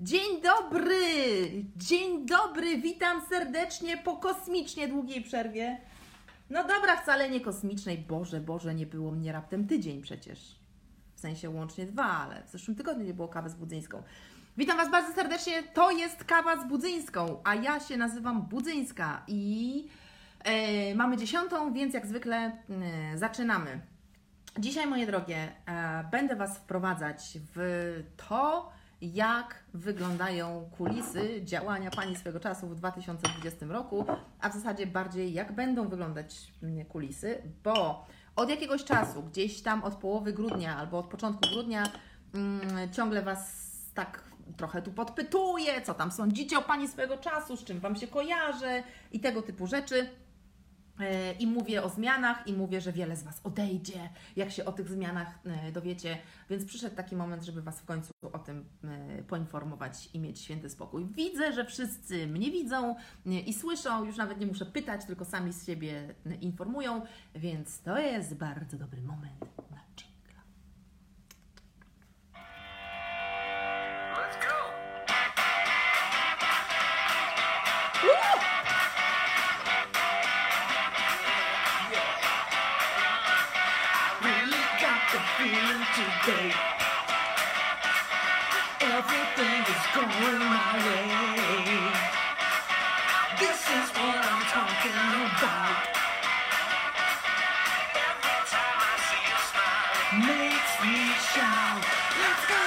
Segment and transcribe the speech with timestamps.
[0.00, 0.94] Dzień dobry!
[1.76, 2.78] Dzień dobry!
[2.78, 5.80] Witam serdecznie po kosmicznie długiej przerwie.
[6.50, 7.98] No dobra, wcale nie kosmicznej.
[7.98, 10.58] Boże, Boże, nie było mnie raptem tydzień przecież.
[11.14, 14.02] W sensie łącznie dwa, ale w zeszłym tygodniu nie było kawy z Budzyńską.
[14.56, 15.62] Witam Was bardzo serdecznie.
[15.62, 19.88] To jest kawa z Budzyńską, a ja się nazywam Budzyńska i
[20.44, 23.80] e, mamy dziesiątą, więc jak zwykle e, zaczynamy.
[24.58, 32.40] Dzisiaj, moje drogie, e, będę Was wprowadzać w to, jak wyglądają kulisy działania Pani swego
[32.40, 34.04] czasu w 2020 roku,
[34.40, 39.84] a w zasadzie bardziej jak będą wyglądać mm, kulisy, bo od jakiegoś czasu, gdzieś tam
[39.84, 41.82] od połowy grudnia albo od początku grudnia,
[42.34, 44.26] mm, ciągle Was tak
[44.56, 48.82] trochę tu podpytuję, co tam sądzicie o Pani swego czasu, z czym Wam się kojarzy
[49.12, 50.08] i tego typu rzeczy.
[51.00, 54.72] E, I mówię o zmianach, i mówię, że wiele z Was odejdzie, jak się o
[54.72, 56.18] tych zmianach e, dowiecie.
[56.50, 60.70] Więc przyszedł taki moment, żeby Was w końcu o tym e, poinformować i mieć święty
[60.70, 61.06] spokój.
[61.06, 62.96] Widzę, że wszyscy mnie widzą
[63.46, 67.02] i słyszą, już nawet nie muszę pytać, tylko sami z siebie informują,
[67.34, 69.56] więc to jest bardzo dobry moment
[85.36, 86.48] feeling today.
[88.80, 91.92] Everything is going my way.
[93.40, 95.76] This is what I'm talking about.
[98.08, 100.96] Every time I see you smile, Makes me
[101.32, 101.84] shout.
[102.22, 102.66] Let's go!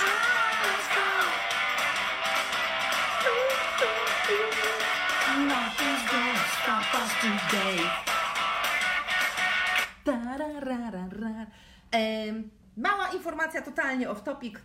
[0.00, 1.08] Ah, let's go!
[5.52, 8.09] Nothing's gonna stop us today.
[13.30, 14.60] Informacja totalnie off topic.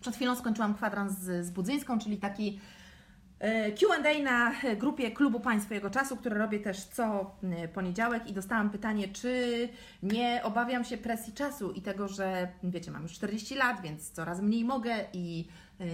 [0.00, 2.60] Przed chwilą skończyłam kwadrans z, z Budzyńską, czyli taki
[3.38, 7.36] e, Q&A na grupie Klubu Państw Swojego Czasu, które robię też co
[7.74, 9.68] poniedziałek i dostałam pytanie, czy
[10.02, 14.40] nie obawiam się presji czasu i tego, że wiecie, mam już 40 lat, więc coraz
[14.40, 15.48] mniej mogę i
[15.80, 15.84] e,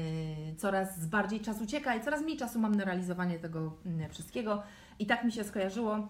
[0.56, 3.76] coraz bardziej czas ucieka i coraz mniej czasu mam na realizowanie tego
[4.10, 4.62] wszystkiego.
[4.98, 6.08] I tak mi się skojarzyło,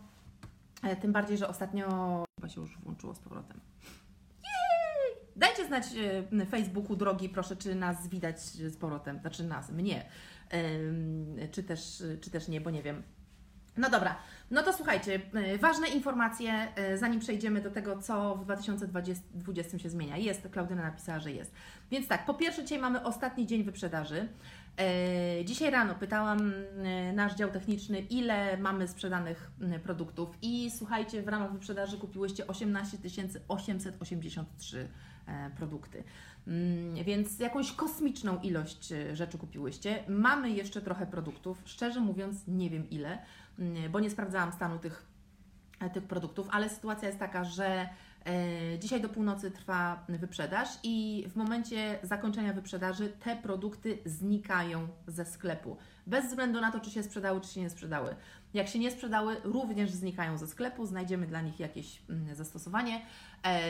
[0.83, 1.87] e, tym bardziej, że ostatnio
[2.41, 3.72] chyba się już włączyło z powrotem.
[5.37, 10.05] Dajcie znać e, na Facebooku, drogi, proszę, czy nas widać z powrotem, znaczy nas, mnie,
[11.51, 13.03] czy też, czy też nie, bo nie wiem.
[13.77, 14.17] No dobra,
[14.51, 19.91] no to słuchajcie, e, ważne informacje, e, zanim przejdziemy do tego, co w 2020 się
[19.91, 20.17] zmienia.
[20.17, 21.53] Jest, Klaudyna napisała, że jest.
[21.91, 24.29] Więc tak, po pierwsze dzisiaj mamy ostatni dzień wyprzedaży.
[24.79, 26.53] E, Dzisiaj rano pytałam
[27.15, 29.51] nasz dział techniczny, ile mamy sprzedanych
[29.83, 32.99] produktów i słuchajcie, w ramach wyprzedaży kupiłyście 18
[33.49, 34.89] 883
[35.27, 36.05] e, produkty.
[36.47, 40.05] Mm, Więc jakąś kosmiczną ilość rzeczy kupiłyście.
[40.09, 43.19] Mamy jeszcze trochę produktów, szczerze mówiąc nie wiem ile,
[43.91, 45.07] bo nie sprawdzałam stanu tych
[45.81, 47.89] e, tych produktów, ale sytuacja jest taka, że
[48.27, 55.25] e, dzisiaj do północy trwa wyprzedaż i w momencie zakończenia wyprzedaży te produkty znikają ze
[55.25, 55.77] sklepu.
[56.07, 58.15] Bez względu na to, czy się sprzedały, czy się nie sprzedały.
[58.55, 63.07] Jak się nie sprzedały, również znikają ze sklepu, znajdziemy dla nich jakieś mm, zastosowanie.
[63.47, 63.61] E,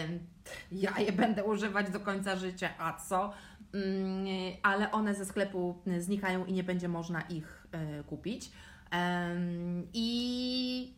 [0.73, 3.33] Ja je będę używać do końca życia, a co?
[3.75, 4.27] Mm,
[4.63, 7.67] Ale one ze sklepu znikają i nie będzie można ich
[8.07, 8.53] kupić.
[8.93, 10.93] Em, I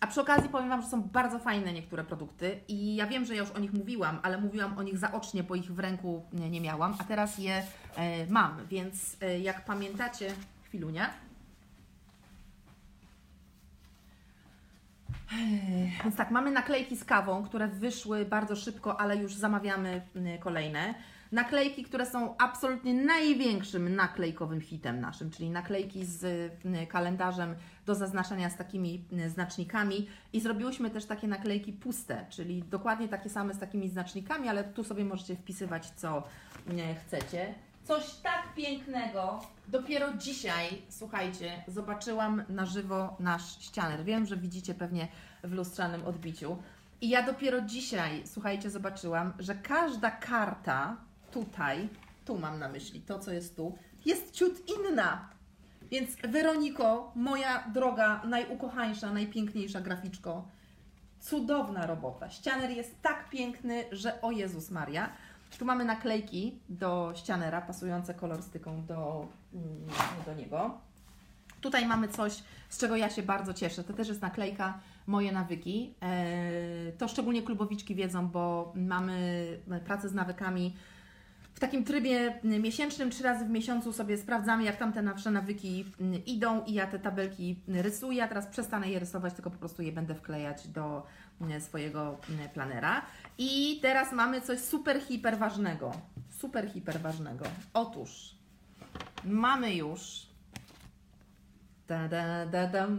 [0.00, 3.34] a przy okazji powiem Wam, że są bardzo fajne niektóre produkty i ja wiem, że
[3.34, 6.50] ja już o nich mówiłam, ale mówiłam o nich zaocznie, bo ich w ręku nie,
[6.50, 7.62] nie miałam, a teraz je
[7.96, 11.10] e, mam, więc e, jak pamiętacie, chwilunia.
[15.32, 20.02] Ech, Więc tak, mamy naklejki z kawą, które wyszły bardzo szybko, ale już zamawiamy
[20.40, 20.94] kolejne.
[21.32, 27.54] Naklejki, które są absolutnie największym naklejkowym hitem naszym, czyli naklejki z y, kalendarzem
[27.86, 30.08] do zaznaczenia z takimi y, znacznikami.
[30.32, 34.84] I zrobiłyśmy też takie naklejki puste, czyli dokładnie takie same z takimi znacznikami, ale tu
[34.84, 36.22] sobie możecie wpisywać, co
[36.68, 37.54] y, chcecie.
[37.84, 39.40] Coś tak pięknego.
[39.68, 44.04] Dopiero dzisiaj, słuchajcie, zobaczyłam na żywo nasz ścianer.
[44.04, 45.08] Wiem, że widzicie pewnie
[45.44, 46.56] w lustrzanym odbiciu.
[47.00, 50.96] I ja dopiero dzisiaj, słuchajcie, zobaczyłam, że każda karta
[51.30, 51.88] tutaj,
[52.24, 55.28] tu mam na myśli to, co jest tu, jest ciut inna.
[55.90, 60.48] Więc Weroniko, moja droga, najukochańsza, najpiękniejsza graficzko,
[61.20, 62.30] cudowna robota.
[62.30, 65.10] Ścianer jest tak piękny, że o Jezus Maria.
[65.58, 69.66] Tu mamy naklejki do ścianera, pasujące kolorystyką do, mm,
[70.26, 70.78] do niego.
[71.60, 73.84] Tutaj mamy coś, z czego ja się bardzo cieszę.
[73.84, 75.94] To też jest naklejka moje nawyki.
[76.02, 79.46] E, To szczególnie klubowiczki wiedzą, bo mamy
[79.84, 80.76] pracę z nawykami
[81.58, 85.84] w takim trybie miesięcznym, trzy razy w miesiącu sobie sprawdzamy, jak tam te nasze nawyki
[86.26, 88.24] idą i ja te tabelki rysuję.
[88.24, 91.06] A teraz przestanę je rysować, tylko po prostu je będę wklejać do
[91.60, 92.20] swojego
[92.54, 93.02] planera.
[93.38, 95.92] I teraz mamy coś super, hiper ważnego.
[96.30, 97.44] Super, hiper ważnego.
[97.74, 98.34] Otóż
[99.24, 100.00] mamy już
[101.88, 102.98] Da da da dam,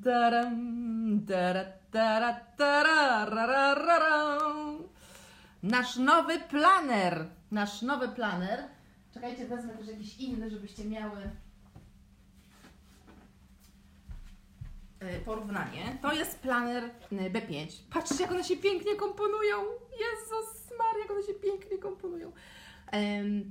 [0.00, 1.52] da dam, da
[1.92, 2.20] da
[2.58, 4.93] da ra, ra, ra.
[5.64, 7.26] Nasz nowy planer.
[7.50, 8.64] Nasz nowy planer.
[9.14, 11.30] Czekajcie, wezmę też jakiś inny, żebyście miały
[15.00, 15.98] e, porównanie.
[16.02, 16.90] To jest planer e,
[17.30, 17.66] B5.
[17.90, 19.56] Patrzcie, jak one się pięknie komponują.
[19.92, 22.32] Jezus Maria, jak one się pięknie komponują.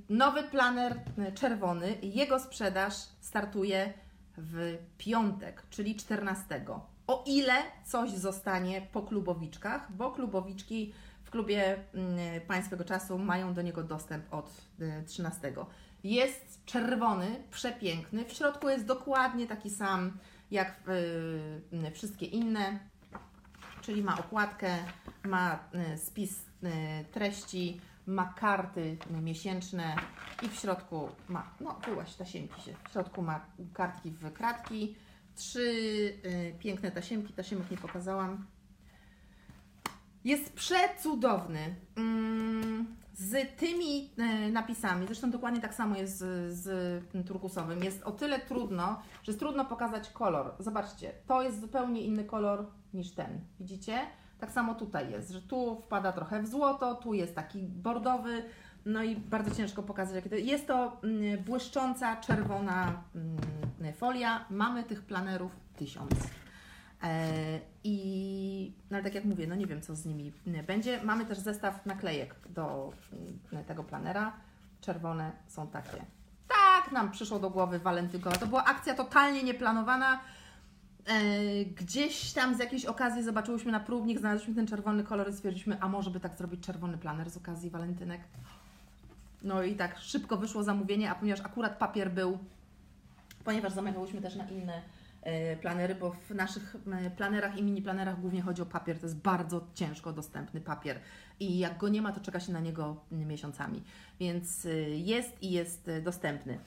[0.10, 1.98] Nowy planer e, czerwony.
[2.02, 3.94] Jego sprzedaż startuje
[4.38, 6.66] w piątek, czyli 14.
[7.08, 7.54] O ile
[7.86, 10.94] coś zostanie po klubowiczkach, bo klubowiczki
[11.34, 15.54] klubie mm, Pańskiego Czasu mają do niego dostęp od y, 13.
[16.04, 18.26] Jest czerwony, przepiękny.
[18.26, 20.18] W środku jest dokładnie taki sam
[20.52, 20.80] jak
[21.88, 22.80] y, wszystkie inne,
[23.82, 24.78] czyli ma okładkę,
[25.24, 25.60] ma
[25.94, 26.70] y, spis y,
[27.12, 29.96] treści, ma karty miesięczne
[30.42, 34.96] i w środku ma, no byłaś tasiemki się, w środku ma kartki w kratki,
[35.36, 35.60] trzy
[36.26, 38.46] y, piękne tasiemki, tasiemek nie pokazałam.
[40.24, 41.76] Jest przecudowny.
[41.96, 48.12] Mm, z tymi e, napisami, zresztą dokładnie tak samo jest z, z turkusowym, jest o
[48.12, 50.54] tyle trudno, że jest trudno pokazać kolor.
[50.60, 53.42] Zobaczcie, to jest zupełnie inny kolor niż ten.
[53.60, 54.00] Widzicie?
[54.40, 58.44] Tak samo tutaj jest, że tu wpada trochę w złoto, tu jest taki bordowy,
[58.86, 60.68] no i bardzo ciężko pokazać, jakie to jest.
[60.68, 64.46] to mm, błyszcząca, czerwona mm, folia.
[64.50, 66.12] Mamy tych planerów tysiąc.
[67.04, 70.34] E, I no ale tak jak mówię, no nie wiem co z nimi
[70.68, 71.04] będzie.
[71.04, 72.94] Mamy też zestaw naklejek do
[73.52, 74.34] mm, tego planera.
[74.82, 76.06] Czerwone są takie.
[76.48, 78.36] Tak nam przyszło do głowy walentynkowa.
[78.36, 80.20] To była akcja totalnie nieplanowana.
[81.06, 85.78] E, Gdzieś tam z jakiejś okazji zobaczyłyśmy na próbnik, znaleźliśmy ten czerwony kolor i stwierdziliśmy,
[85.82, 88.22] a może by tak zrobić czerwony planer z okazji walentynek.
[89.44, 92.38] No i tak szybko wyszło zamówienie, a ponieważ akurat papier był,
[93.44, 94.82] ponieważ zamawiałyśmy też na inne
[95.62, 99.18] planery, bo w naszych e, planerach i mini planerach głównie chodzi o papier, to jest
[99.18, 101.00] bardzo ciężko dostępny papier
[101.40, 103.84] i jak go nie ma, to czeka się na niego miesiącami,
[104.20, 106.60] więc e, jest i jest e, dostępny.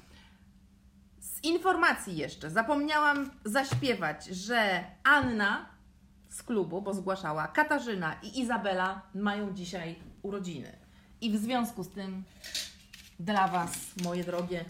[1.21, 5.67] Z informacji jeszcze zapomniałam zaśpiewać, że Anna
[6.29, 10.73] z klubu, bo zgłaszała, Katarzyna i Izabela mają dzisiaj urodziny.
[11.21, 12.25] I w związku z tym
[13.21, 13.73] dla Was,
[14.05, 14.65] moje drogie,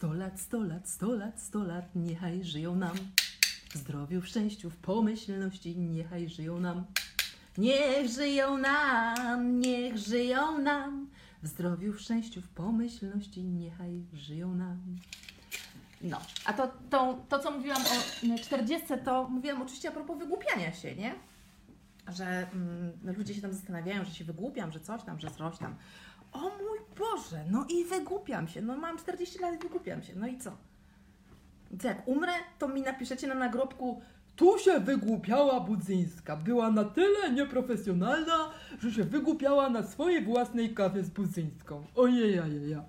[0.00, 2.96] 100 lat, 100 lat, 100 lat, 100 lat, niechaj żyją nam.
[3.70, 6.84] W zdrowiu, w szczęściu, w pomyślności, niechaj żyją nam.
[7.58, 11.08] Niech żyją nam, niech żyją nam.
[11.42, 14.78] W zdrowiu, w szczęściu, w pomyślności, niechaj żyją nam.
[16.00, 17.82] No, a to, to, to co mówiłam
[18.34, 21.14] o 40, to mówiłam oczywiście a propos wygłupiania się, nie?
[22.08, 25.76] Że mm, ludzie się tam zastanawiają, że się wygłupiam, że coś tam, że coś tam.
[26.32, 28.62] O mój Boże, no i wygłupiam się.
[28.62, 30.12] No mam 40 lat i wygłupiam się.
[30.16, 30.52] No i co?
[31.84, 34.02] Jak umrę, to mi napiszecie na nagrobku
[34.40, 36.36] tu się wygłupiała Budzyńska.
[36.36, 41.84] Była na tyle nieprofesjonalna, że się wygłupiała na swojej własnej kawie z Budzyńską.
[41.94, 42.84] Ojejajeja.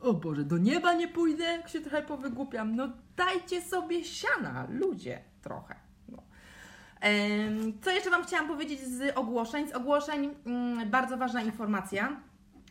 [0.00, 2.76] O Boże, do nieba nie pójdę, jak się trochę powygłupiam.
[2.76, 5.74] No dajcie sobie siana, ludzie, trochę.
[6.08, 6.22] No.
[7.82, 9.68] Co jeszcze Wam chciałam powiedzieć z ogłoszeń?
[9.68, 12.20] Z ogłoszeń mm, bardzo ważna informacja,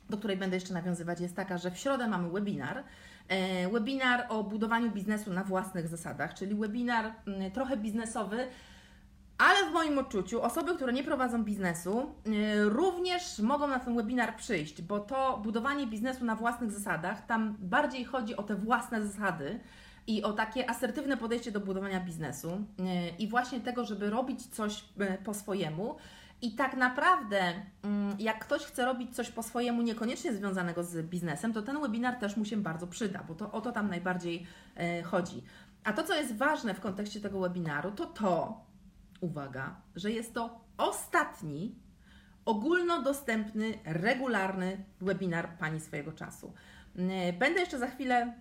[0.10, 2.84] do której będę jeszcze nawiązywać, jest taka, że w środę mamy webinar.
[3.28, 8.48] E, Webinar o budowaniu biznesu na własnych zasadach, czyli webinar mm, trochę biznesowy,
[9.38, 14.36] ale w moim odczuciu osoby, które nie prowadzą biznesu, y, również mogą na ten webinar
[14.36, 19.60] przyjść, bo to budowanie biznesu na własnych zasadach, tam bardziej chodzi o te własne zasady
[20.08, 22.84] i o takie asertywne podejście do budowania biznesu y,
[23.20, 24.86] i właśnie tego, żeby robić coś
[25.24, 25.96] po swojemu.
[26.42, 31.54] I tak naprawdę, mm, jak ktoś chce robić coś po swojemu, niekoniecznie związanego z biznesem,
[31.54, 35.04] to ten webinar też mu się bardzo przyda, bo to o to tam najbardziej e,
[35.04, 35.44] chodzi.
[35.84, 38.66] A to, co jest ważne w kontekście tego webinaru, to to,
[39.22, 41.76] uwaga, że jest to ostatni
[42.46, 46.54] ogólnodostępny, regularny webinar Pani swojego czasu.
[46.98, 48.34] E, Będę jeszcze za chwilę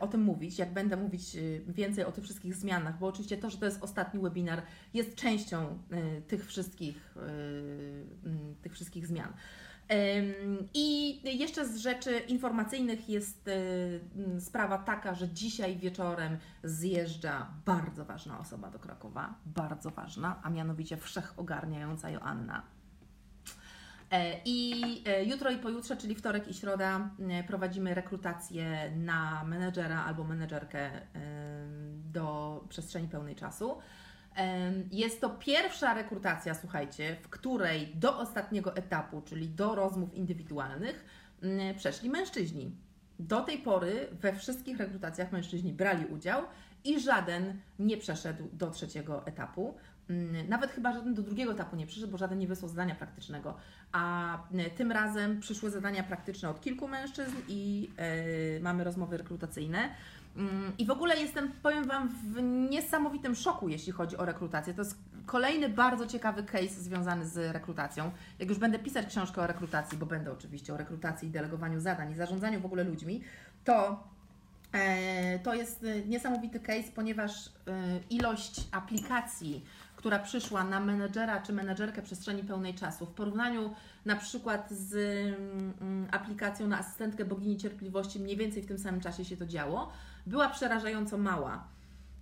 [0.00, 1.40] o tym mówić, jak będę mówić e,
[1.72, 4.62] więcej o tych wszystkich zmianach, bo oczywiście to, że to jest ostatni webinar,
[4.94, 7.20] jest częścią e, tych wszystkich, e,
[8.26, 9.32] m, tych wszystkich zmian.
[10.74, 13.52] I jeszcze z rzeczy informacyjnych jest y,
[14.16, 20.50] m, sprawa taka, że dzisiaj wieczorem zjeżdża bardzo ważna osoba do Krakowa, bardzo ważna, a
[20.50, 22.62] mianowicie wszechogarniająca Joanna.
[24.12, 30.04] E, I e, jutro i pojutrze, czyli wtorek i środa, e, prowadzimy rekrutację na menedżera
[30.04, 30.90] albo menedżerkę
[32.12, 33.78] do przestrzeni pełnej czasu.
[34.90, 41.04] Jest to pierwsza rekrutacja, słuchajcie, w której do ostatniego etapu, czyli do rozmów indywidualnych,
[41.76, 42.76] przeszli mężczyźni.
[43.18, 46.42] Do tej pory we wszystkich rekrutacjach mężczyźni brali udział
[46.84, 49.74] i żaden nie przeszedł do trzeciego etapu.
[50.12, 53.54] Mm, Nawet chyba żaden do drugiego etapu nie przyszedł, bo żaden nie wysłał zadania praktycznego.
[53.92, 57.90] A y, tym razem przyszły zadania praktyczne od kilku mężczyzn i
[58.56, 59.88] y, mamy rozmowy rekrutacyjne.
[60.36, 64.74] Mm, I w ogóle jestem, powiem Wam, w niesamowitym szoku, jeśli chodzi o rekrutację.
[64.74, 68.10] To jest kolejny bardzo ciekawy case związany z rekrutacją.
[68.38, 72.12] Jak już będę pisać książkę o rekrutacji, bo będę oczywiście o rekrutacji i delegowaniu zadań
[72.12, 73.22] i zarządzaniu w ogóle ludźmi,
[73.64, 74.04] to
[74.72, 77.50] E, To jest e, niesamowity case, ponieważ e,
[78.10, 79.64] ilość aplikacji,
[80.02, 83.06] która przyszła na menedżera czy menedżerkę przestrzeni pełnej czasu.
[83.06, 84.94] W porównaniu na przykład z
[85.80, 89.92] mm, aplikacją na asystentkę bogini cierpliwości, mniej więcej w tym samym czasie się to działo,
[90.26, 91.64] była przerażająco mała.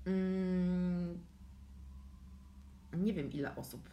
[0.07, 1.19] Mm,
[2.93, 3.89] Nie wiem ile osób,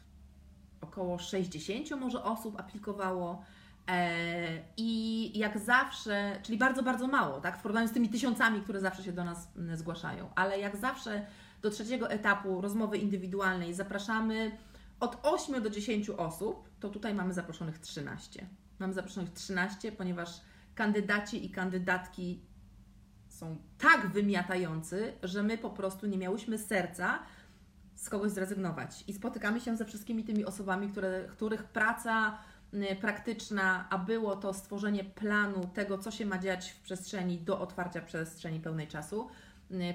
[0.81, 3.43] około 60 może osób aplikowało.
[3.87, 8.79] E, I jak zawsze, czyli bardzo, bardzo mało, tak, w porównaniu z tymi tysiącami, które
[8.79, 11.25] zawsze się do nas mm, zgłaszają, ale jak zawsze
[11.67, 14.51] do trzeciego etapu rozmowy indywidualnej zapraszamy
[14.99, 18.47] od 8 do 10 osób, to tutaj mamy zaproszonych 13.
[18.79, 20.41] Mamy zaproszonych 13, ponieważ
[20.75, 22.41] kandydaci i kandydatki
[23.29, 27.19] są tak wymiatający, że my po prostu nie miałyśmy serca
[27.95, 29.03] z kogoś zrezygnować.
[29.07, 32.37] I spotykamy się ze wszystkimi tymi osobami, które, których praca
[33.01, 38.01] praktyczna, a było to stworzenie planu tego, co się ma dziać w przestrzeni do otwarcia
[38.01, 39.27] przestrzeni pełnej czasu,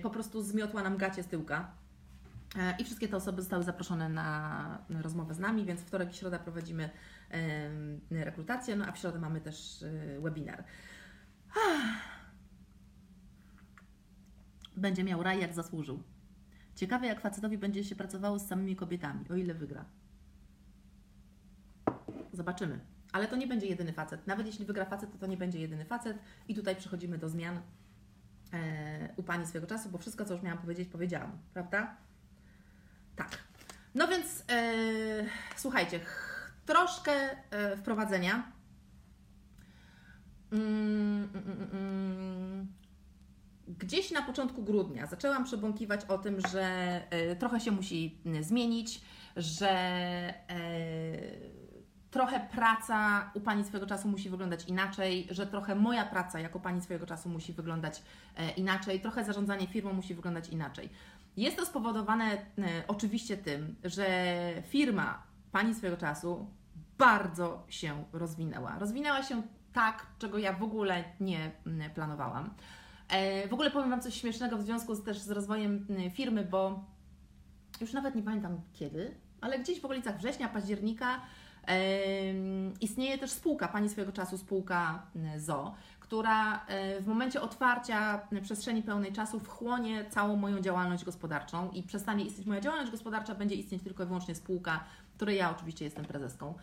[0.02, 1.70] po prostu zmiotła nam gacie z tyłka.
[2.58, 6.38] E, I wszystkie te osoby zostały zaproszone na rozmowę z nami, więc wtorek i środa
[6.38, 6.90] prowadzimy
[8.10, 10.64] rekrutację, no a w środę mamy też y, webinar.
[14.76, 16.02] Będzie miał raj, jak zasłużył.
[16.76, 19.84] Ciekawe, jak facetowi będzie się pracowało z samymi kobietami, o ile wygra.
[22.32, 22.80] Zobaczymy.
[23.12, 24.26] Ale to nie będzie jedyny facet.
[24.26, 26.18] Nawet jeśli wygra facet, to to nie będzie jedyny facet.
[26.48, 27.60] I tutaj przechodzimy do zmian
[29.16, 31.96] u Pani swojego czasu, bo wszystko, co już miałam powiedzieć, powiedziałam, prawda?
[33.16, 33.38] Tak.
[33.94, 34.72] No więc e,
[35.56, 37.12] słuchajcie, ch- troszkę
[37.50, 38.52] e, wprowadzenia.
[40.52, 42.72] Mm, mm, mm.
[43.78, 46.64] Gdzieś na początku grudnia zaczęłam przebąkiwać o tym, że
[47.10, 49.00] e, trochę się musi zmienić,
[49.36, 51.61] że e,
[52.12, 56.80] trochę praca u Pani swojego czasu musi wyglądać inaczej, że trochę moja praca jako Pani
[56.82, 58.02] swojego czasu musi wyglądać
[58.36, 60.88] e, inaczej, trochę zarządzanie firmą musi wyglądać inaczej.
[61.36, 62.38] Jest to spowodowane e,
[62.88, 64.06] oczywiście tym, że
[64.68, 66.46] firma Pani swojego czasu
[66.98, 68.78] bardzo się rozwinęła.
[68.78, 69.42] Rozwinęła się
[69.72, 72.50] tak, czego ja w ogóle nie planowałam.
[73.08, 76.84] E, W ogóle powiem Wam coś śmiesznego w związku z, też z rozwojem firmy, bo
[77.80, 81.20] już nawet nie pamiętam kiedy, ale gdzieś w okolicach września, października
[82.80, 85.02] istnieje też spółka, Pani swojego czasu spółka
[85.36, 86.66] ZO, która
[87.00, 92.60] w momencie otwarcia przestrzeni pełnej czasu wchłonie całą moją działalność gospodarczą i przestanie istnieć moja
[92.60, 94.84] działalność gospodarcza, będzie istnieć tylko i wyłącznie spółka,
[95.16, 96.54] której ja oczywiście jestem prezeską.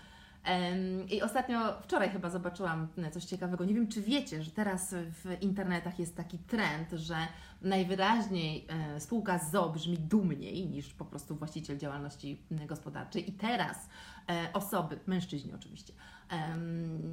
[1.10, 3.65] I ostatnio, wczoraj chyba zobaczyłam coś ciekawego.
[3.65, 7.15] Nie wiem, czy wiecie, że teraz w internetach jest taki trend, że
[7.62, 13.29] najwyraźniej e, spółka ZO brzmi dumniej niż po prostu właściciel działalności gospodarczej.
[13.29, 13.89] I teraz
[14.29, 15.93] e, osoby, mężczyźni oczywiście,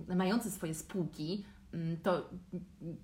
[0.08, 1.44] mający swoje spółki,
[2.02, 2.30] to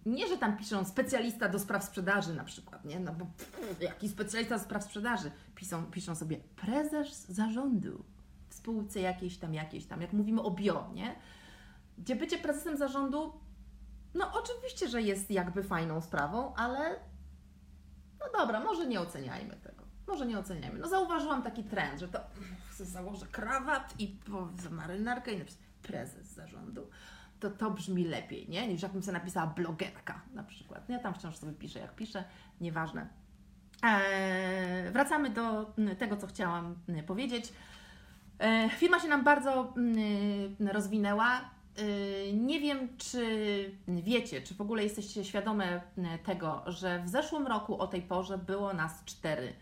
[0.06, 3.00] nie, że tam piszą specjalista do spraw sprzedaży na przykład, nie?
[3.00, 5.30] No bo pff, jaki specjalista do spraw sprzedaży?
[5.54, 8.04] Piszą, piszą sobie prezes zarządu
[8.52, 11.16] w spółce jakiejś tam, jakiejś tam, jak mówimy o bio, nie?
[11.98, 13.32] Gdzie bycie prezesem zarządu,
[14.14, 17.00] no oczywiście, że jest jakby fajną sprawą, ale
[18.20, 19.82] no dobra, może nie oceniajmy tego.
[20.06, 20.78] Może nie oceniajmy.
[20.78, 22.20] No zauważyłam taki trend, że to
[22.78, 24.16] założę krawat i
[24.70, 26.90] marynarkę i napisać prezes zarządu.
[27.40, 28.68] To to brzmi lepiej, nie?
[28.68, 30.88] Niż jakbym sobie napisała blogerka na przykład.
[30.88, 32.24] Ja tam wciąż sobie piszę, jak piszę,
[32.60, 33.08] nieważne.
[33.82, 37.52] Eee, wracamy do tego, co chciałam mm, powiedzieć.
[38.38, 41.40] E, Firma się nam bardzo mm, rozwinęła.
[41.40, 43.24] E, Nie wiem, czy
[43.88, 48.38] wiecie, czy w ogóle jesteście świadome mm, tego, że w zeszłym roku o tej porze
[48.38, 49.52] było nas cztery.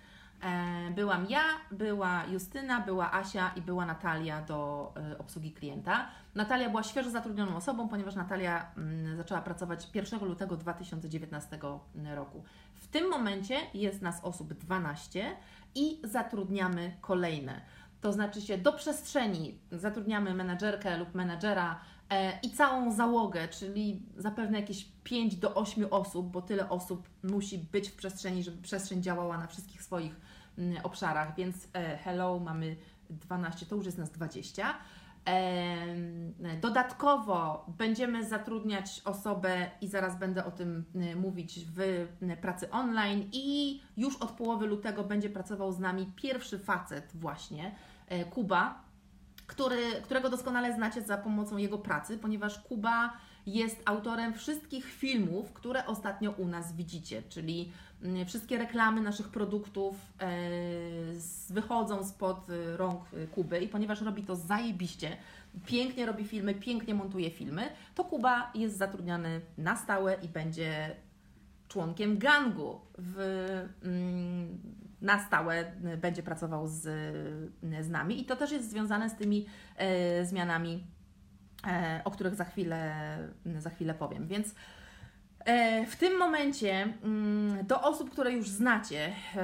[0.43, 6.09] E, Byłam ja, była Justyna, była Asia i była Natalia do obsługi klienta.
[6.35, 11.59] Natalia była świeżo zatrudnioną osobą, ponieważ Natalia mm, zaczęła pracować 1 lutego 2019
[12.15, 12.43] roku.
[12.75, 15.37] W tym momencie jest nas osób 12
[15.75, 17.61] i zatrudniamy kolejne.
[18.01, 21.81] To znaczy się do przestrzeni zatrudniamy menadżerkę lub menadżera
[22.11, 27.59] e, i całą załogę, czyli zapewne jakieś 5 do 8 osób, bo tyle osób musi
[27.59, 30.21] być w przestrzeni, żeby przestrzeń działała na wszystkich swoich
[30.59, 31.35] mm, obszarach.
[31.37, 32.77] Więc e, hello, mamy
[33.11, 34.75] 12, to już jest nas 20.
[35.25, 42.71] Em, Dodatkowo będziemy zatrudniać osobę i zaraz będę o tym y, mówić w y, pracy
[42.71, 47.75] online i już od połowy lutego będzie pracował z nami pierwszy facet właśnie,
[48.31, 48.85] Kuba,
[49.47, 53.13] który, którego doskonale znacie za pomocą jego pracy, ponieważ Kuba
[53.47, 59.97] jest autorem wszystkich filmów, które ostatnio u nas widzicie, czyli mm, wszystkie reklamy naszych produktów
[60.21, 60.39] e,
[61.51, 63.61] wychodzą spod e, rąk e, Kuby.
[63.61, 65.17] I ponieważ robi to zajebiście,
[65.67, 67.63] pięknie robi filmy, pięknie montuje filmy,
[67.95, 70.97] to Kuba jest zatrudniany na stałe i będzie
[71.69, 73.19] członkiem gangu w,
[73.83, 74.59] mm,
[75.01, 79.17] na stałe y, będzie pracował z, y, z nami i to też jest związane z
[79.17, 80.87] tymi e, zmianami,
[81.67, 82.95] e, o których za chwilę,
[83.59, 84.27] za chwilę powiem.
[84.27, 84.55] Więc
[85.39, 89.43] e, w tym momencie mm, do osób, które już znacie, e,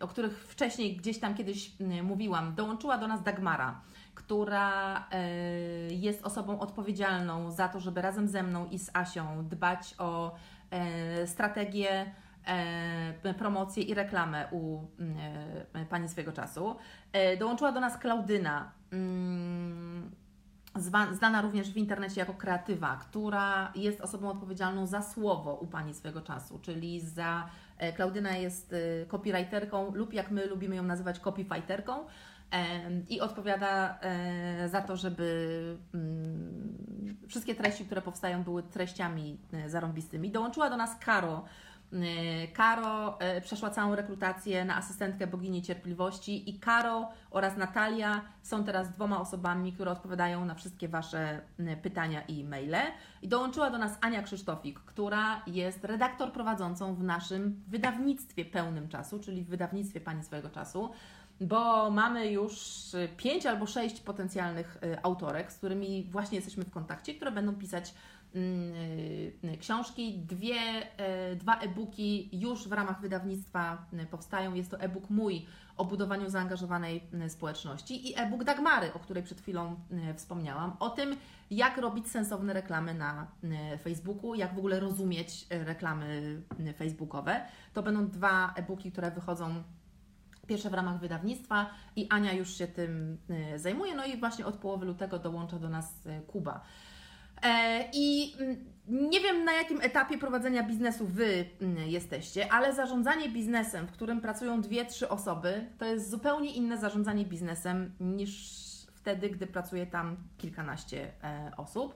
[0.00, 3.80] o których wcześniej gdzieś tam kiedyś mówiłam, dołączyła do nas Dagmara,
[4.14, 5.08] która
[5.90, 10.34] jest osobą odpowiedzialną za to, żeby razem ze mną i z Asią dbać o
[11.26, 12.14] strategię,
[13.38, 15.16] promocję i reklamę u mm,
[15.74, 16.76] e, pani swojego czasu.
[17.12, 20.10] E, Dołączyła do nas Klaudyna, mm,
[21.12, 26.20] znana również w internecie jako kreatywa, która jest osobą odpowiedzialną za słowo u pani swojego
[26.20, 27.48] czasu, czyli za.
[27.78, 32.04] e, Klaudyna jest e, copywriterką, lub jak my lubimy ją nazywać, copyfighterką.
[33.08, 40.30] I odpowiada e, za to, żeby mm, wszystkie treści, które powstają, były treściami e, zarąbistymi.
[40.30, 41.73] Dołączyła do nas Karo, E,
[42.52, 48.90] Karo e, przeszła całą rekrutację na asystentkę bogini cierpliwości i Karo oraz Natalia są teraz
[48.90, 52.76] dwoma osobami, które odpowiadają na wszystkie Wasze m, pytania i maile.
[53.22, 59.20] I dołączyła do nas Ania Krzysztofik, która jest redaktor prowadzącą w naszym wydawnictwie pełnym czasu,
[59.20, 60.90] czyli w wydawnictwie Pani swojego czasu
[61.40, 62.54] bo mamy już
[62.94, 67.54] y, pięć albo sześć potencjalnych y, autorek, z którymi właśnie jesteśmy w kontakcie, które będą
[67.54, 67.94] pisać y,
[69.60, 70.18] książki.
[70.18, 70.56] Dwie,
[71.32, 74.54] y, dwa e-booki już w ramach wydawnictwa y, powstają.
[74.54, 79.40] Jest to e-book mój o budowaniu zaangażowanej y, społeczności i e-book Dagmary, o której przed
[79.40, 79.76] chwilą
[80.10, 81.16] y, wspomniałam, o tym,
[81.50, 83.26] jak robić sensowne reklamy na
[83.74, 87.40] y, Facebooku, jak w ogóle rozumieć y, reklamy y, facebookowe.
[87.72, 89.62] To będą dwa e-booki, które wychodzą
[90.46, 93.18] Pierwsze w ramach wydawnictwa i Ania już się tym
[93.54, 93.94] y, zajmuje.
[93.94, 96.60] No i właśnie od połowy lutego dołącza do nas y, Kuba.
[97.42, 103.28] E, I mm, nie wiem na jakim etapie prowadzenia biznesu Wy mm, jesteście, ale zarządzanie
[103.28, 109.30] biznesem, w którym pracują dwie, trzy osoby, to jest zupełnie inne zarządzanie biznesem niż wtedy,
[109.30, 111.94] gdy pracuje tam kilkanaście e, osób.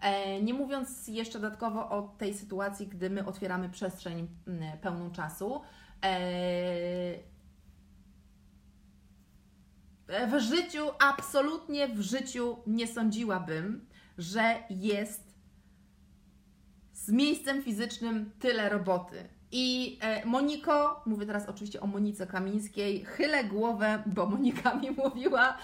[0.00, 5.60] E, Nie mówiąc jeszcze dodatkowo o tej sytuacji, gdy my otwieramy przestrzeń mm, pełną czasu.
[10.28, 13.86] W życiu, absolutnie w życiu nie sądziłabym,
[14.20, 15.34] że jest
[16.92, 19.28] z miejscem fizycznym tyle roboty.
[19.52, 25.56] I e, Moniko, mówię teraz oczywiście o Monice Kamińskiej, chylę głowę, bo Monika mi mówiła.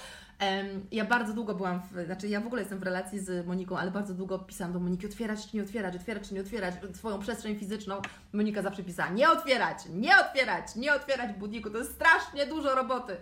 [0.93, 3.91] Ja bardzo długo byłam, w, znaczy ja w ogóle jestem w relacji z Moniką, ale
[3.91, 7.57] bardzo długo pisałam do Moniki, otwierać czy nie otwierać, otwierać czy nie otwierać swoją przestrzeń
[7.57, 8.01] fizyczną.
[8.33, 13.17] Monika zawsze pisała, nie otwierać, nie otwierać, nie otwierać budniku, to jest strasznie dużo roboty.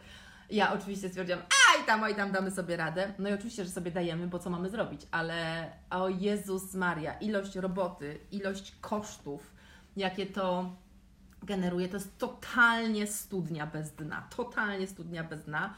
[0.51, 3.13] Ja oczywiście stwierdziłam, aj tam, oj tam, damy sobie radę.
[3.19, 7.57] No i oczywiście, że sobie dajemy, bo co mamy zrobić, ale o Jezus Maria, ilość
[7.57, 9.53] roboty, ilość kosztów,
[9.97, 10.75] jakie to
[11.43, 15.75] generuje, to jest totalnie studnia bez dna, totalnie studnia bez dna.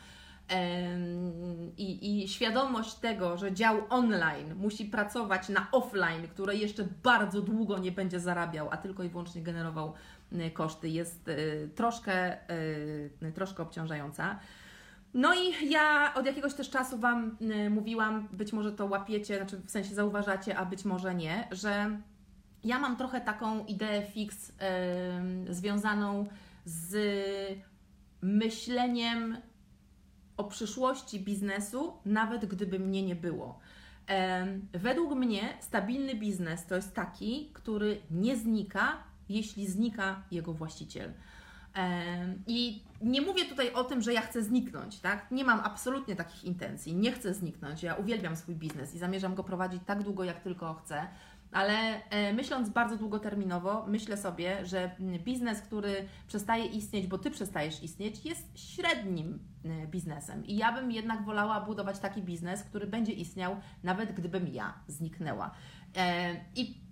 [1.77, 7.79] I, I świadomość tego, że dział online musi pracować na offline, który jeszcze bardzo długo
[7.79, 9.95] nie będzie zarabiał, a tylko i wyłącznie generował
[10.53, 12.39] koszty, jest y, troszkę,
[13.23, 14.39] y, troszkę obciążająca.
[15.15, 19.57] No i ja od jakiegoś też czasu Wam y, mówiłam, być może to łapiecie, znaczy
[19.67, 22.01] w sensie zauważacie, a być może nie, że
[22.65, 24.53] ja mam trochę taką ideę fix
[25.19, 26.27] ym, związaną
[26.65, 26.97] z
[28.23, 29.37] myśleniem
[30.37, 33.59] o przyszłości biznesu, nawet gdyby mnie nie było.
[34.07, 41.13] Em, Według mnie stabilny biznes to jest taki, który nie znika, jeśli znika jego właściciel.
[42.47, 45.31] I nie mówię tutaj o tym, że ja chcę zniknąć, tak?
[45.31, 47.83] Nie mam absolutnie takich intencji, nie chcę zniknąć.
[47.83, 51.07] Ja uwielbiam swój biznes i zamierzam go prowadzić tak długo, jak tylko chcę.
[51.53, 54.91] Ale e, myśląc bardzo długoterminowo, myślę sobie, że
[55.25, 60.47] biznes, który przestaje istnieć, bo ty przestajesz istnieć, jest średnim e, biznesem.
[60.47, 65.51] I ja bym jednak wolała budować taki biznes, który będzie istniał, nawet gdybym ja zniknęła.
[65.97, 66.86] E, I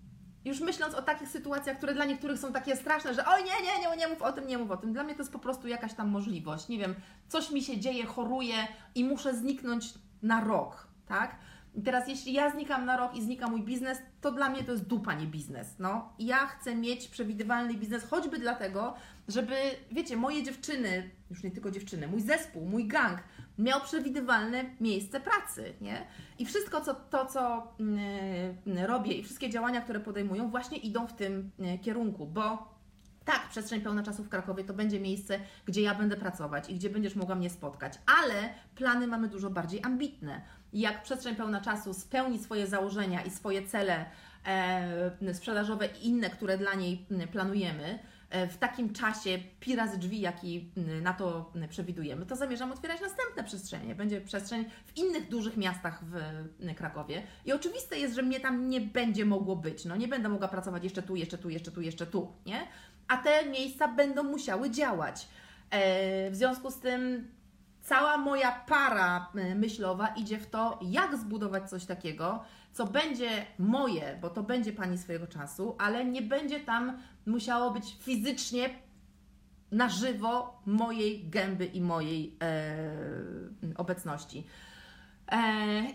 [0.44, 3.90] już myśląc o takich sytuacjach, które dla niektórych są takie straszne, że oj nie, nie,
[3.90, 4.92] nie, nie mów o tym, nie mów o tym.
[4.92, 6.68] Dla mnie to jest po prostu jakaś tam możliwość.
[6.68, 6.94] Nie wiem,
[7.28, 8.54] coś mi się dzieje, choruję
[8.94, 11.36] i muszę zniknąć na rok, tak?
[11.74, 14.72] I teraz jeśli ja znikam na rok i znika mój biznes, to dla mnie to
[14.72, 15.78] jest dupa, nie biznes.
[15.78, 18.94] No, ja chcę mieć przewidywalny biznes, choćby dlatego,
[19.28, 19.56] żeby,
[19.92, 23.18] wiecie, moje dziewczyny, już nie tylko dziewczyny, mój zespół, mój gang
[23.58, 26.06] miał przewidywalne miejsce pracy, nie?
[26.38, 31.12] I wszystko co, to, co mm, robię i wszystkie działania, które podejmują, właśnie idą w
[31.12, 32.74] tym mm, kierunku, bo
[33.24, 36.90] tak, przestrzeń pełna czasu w Krakowie to będzie miejsce, gdzie ja będę pracować i gdzie
[36.90, 40.40] będziesz mogła mnie spotkać, ale plany mamy dużo bardziej ambitne.
[40.72, 44.04] Jak przestrzeń pełna czasu spełni swoje założenia i swoje cele
[44.46, 47.98] e, sprzedażowe i inne, które dla niej m, planujemy,
[48.50, 50.70] w takim czasie pi razy drzwi, jaki
[51.02, 53.94] na to przewidujemy, to zamierzam otwierać następne przestrzenie.
[53.94, 56.14] Będzie przestrzeń w innych dużych miastach w
[56.76, 57.22] Krakowie.
[57.44, 59.84] I oczywiste jest, że mnie tam nie będzie mogło być.
[59.84, 62.66] No, nie będę mogła pracować jeszcze tu, jeszcze tu, jeszcze tu, jeszcze tu, nie?
[63.08, 65.28] A te miejsca będą musiały działać.
[65.70, 67.28] E, w związku z tym
[67.80, 72.44] cała moja para e, myślowa idzie w to, jak zbudować coś takiego,
[72.74, 77.96] co będzie moje, bo to będzie pani swojego czasu, ale nie będzie tam musiało być
[78.00, 78.70] fizycznie
[79.72, 82.86] na żywo mojej gęby i mojej e,
[83.76, 84.46] obecności.
[85.28, 85.36] E,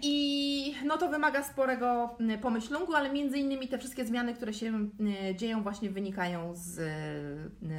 [0.02, 4.90] I no to wymaga sporego pomyślunku, ale między innymi te wszystkie zmiany, które się
[5.36, 6.76] dzieją, właśnie wynikają z,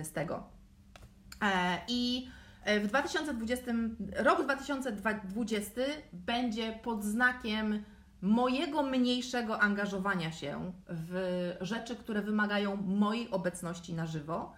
[0.03, 0.43] z tego.
[1.43, 2.29] E, I
[2.83, 3.73] w 2020,
[4.17, 5.81] rok 2020
[6.13, 7.85] będzie pod znakiem
[8.23, 14.53] mojego mniejszego angażowania się w rzeczy, które wymagają mojej obecności na żywo.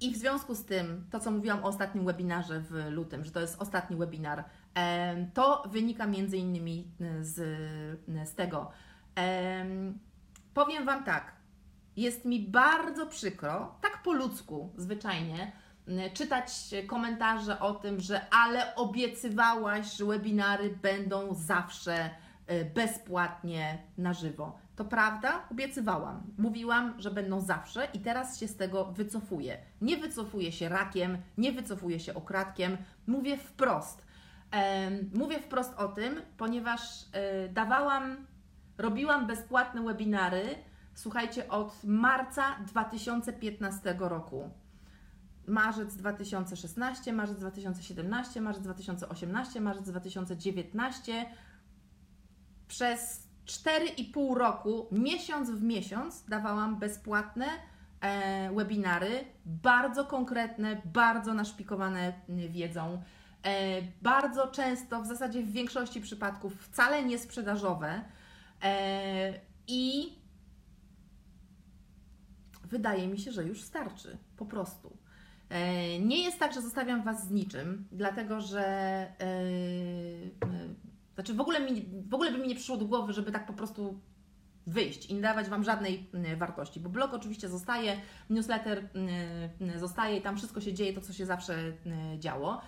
[0.00, 3.40] I w związku z tym, to co mówiłam o ostatnim webinarze w lutym, że to
[3.40, 4.44] jest ostatni webinar,
[5.34, 6.88] to wynika między innymi
[7.20, 7.34] z,
[8.24, 8.70] z tego.
[9.14, 9.98] Em,
[10.54, 11.32] Powiem Wam tak,
[11.96, 15.52] jest mi bardzo przykro, tak po ludzku, zwyczajnie,
[16.14, 16.50] czytać
[16.86, 22.10] komentarze o tym, że ale obiecywałaś, że webinary będą zawsze
[22.50, 24.58] y, bezpłatnie na żywo.
[24.76, 25.48] To prawda?
[25.50, 26.22] Obiecywałam.
[26.38, 29.58] Mówiłam, że będą zawsze i teraz się z tego wycofuję.
[29.80, 34.04] Nie wycofuję się rakiem, nie wycofuję się okradkiem, mówię wprost.
[35.14, 38.26] Mówię wprost o tym, ponieważ y, dawałam,
[38.78, 40.54] robiłam bezpłatne webinary,
[40.94, 44.50] słuchajcie, od marca 2015 roku.
[45.46, 51.26] Marzec 2016, marzec 2017, marzec 2018, marzec 2019.
[52.68, 57.46] Przez 4,5 roku, miesiąc w miesiąc, dawałam bezpłatne
[58.00, 63.02] e, webinary, bardzo konkretne, bardzo naszpikowane wiedzą.
[63.42, 68.04] E, bardzo często, w zasadzie w większości przypadków, wcale nie sprzedażowe.
[68.62, 70.12] E, I
[72.64, 75.03] wydaje mi się, że już starczy, po prostu.
[75.50, 78.66] E, Nie jest tak, że zostawiam Was z niczym, dlatego że.
[78.66, 80.74] e, e,
[81.14, 83.52] Znaczy, w ogóle, mi, w ogóle by mi nie przyszło do głowy, żeby tak po
[83.52, 84.00] prostu
[84.66, 87.96] wyjść i nie dawać Wam żadnej wartości, bo blog oczywiście zostaje,
[88.30, 88.88] newsletter
[89.76, 91.72] zostaje i tam wszystko się dzieje, to co się zawsze
[92.18, 92.60] działo.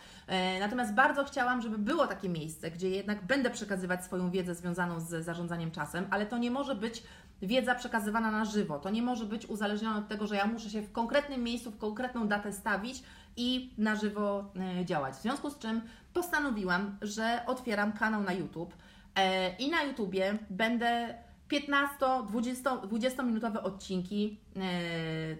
[0.60, 5.24] Natomiast bardzo chciałam, żeby było takie miejsce, gdzie jednak będę przekazywać swoją wiedzę związaną z
[5.24, 7.02] zarządzaniem czasem, ale to nie może być
[7.42, 8.78] wiedza przekazywana na żywo.
[8.78, 11.78] To nie może być uzależnione od tego, że ja muszę się w konkretnym miejscu, w
[11.78, 13.02] konkretną datę stawić
[13.36, 14.44] i na żywo
[14.80, 15.14] e, działać.
[15.14, 15.80] W związku z czym
[16.12, 18.74] postanowiłam, że otwieram kanał na YouTube
[19.14, 21.14] e, i na YouTubie będę
[21.50, 24.40] 15-20 minutowe odcinki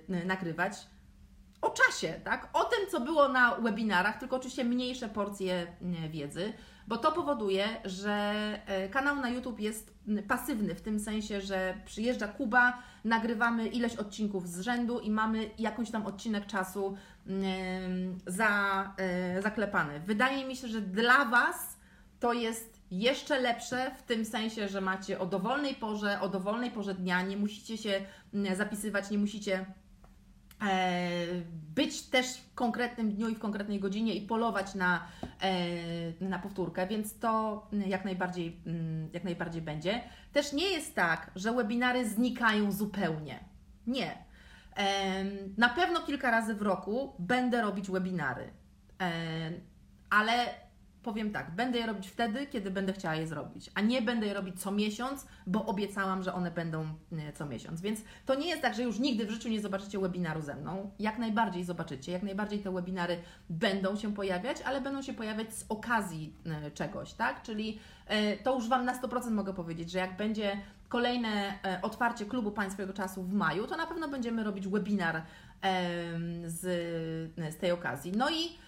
[0.09, 0.73] e, nagrywać
[1.61, 2.49] o czasie, tak?
[2.53, 5.67] O tym, co było na webinarach, tylko oczywiście mniejsze porcje
[6.05, 6.53] e, wiedzy,
[6.89, 8.13] bo to powoduje, że
[8.67, 13.97] e, kanał na YouTube jest m, pasywny w tym sensie, że przyjeżdża Kuba, nagrywamy ileś
[13.97, 17.43] odcinków z rzędu i mamy jakąś tam odcinek czasu m,
[18.27, 18.51] za,
[18.97, 20.01] e, zaklepany.
[20.01, 21.77] Wydaje mi się, że dla Was
[22.21, 26.95] to jest jeszcze lepsze w tym sensie, że macie o dowolnej porze, o dowolnej porze
[26.95, 28.01] dnia, nie musicie się
[28.57, 29.67] zapisywać, nie musicie
[31.75, 35.07] być też w konkretnym dniu i w konkretnej godzinie i polować na,
[35.41, 40.01] e, na powtórkę, więc to jak najbardziej, mm, jak najbardziej będzie.
[40.33, 43.45] Też nie jest tak, że webinary znikają zupełnie.
[43.87, 44.19] Nie.
[44.75, 48.51] Em, Na pewno kilka razy w roku będę robić webinary,
[50.11, 50.66] ale
[51.07, 54.35] powiem tak, będę je robić wtedy, kiedy będę chciała je zrobić, a nie będę je
[54.35, 57.81] robić co miesiąc, bo obiecałam, że one będą e, co miesiąc.
[57.81, 60.91] Więc to nie jest tak, że już nigdy w życiu nie zobaczycie webinaru ze mną.
[60.99, 63.19] Jak najbardziej zobaczycie, jak najbardziej te webinary
[63.51, 67.43] będą się pojawiać, ale będą się pojawiać z okazji e, czegoś, tak?
[67.43, 72.51] Czyli e, to już Wam na 100% mogę powiedzieć, że jak będzie kolejne otwarcie klubu
[72.51, 75.23] Państwego Czasu w maju, to na pewno będziemy robić webinar
[76.47, 76.61] z,
[77.55, 78.13] z tej okazji.
[78.13, 78.67] No i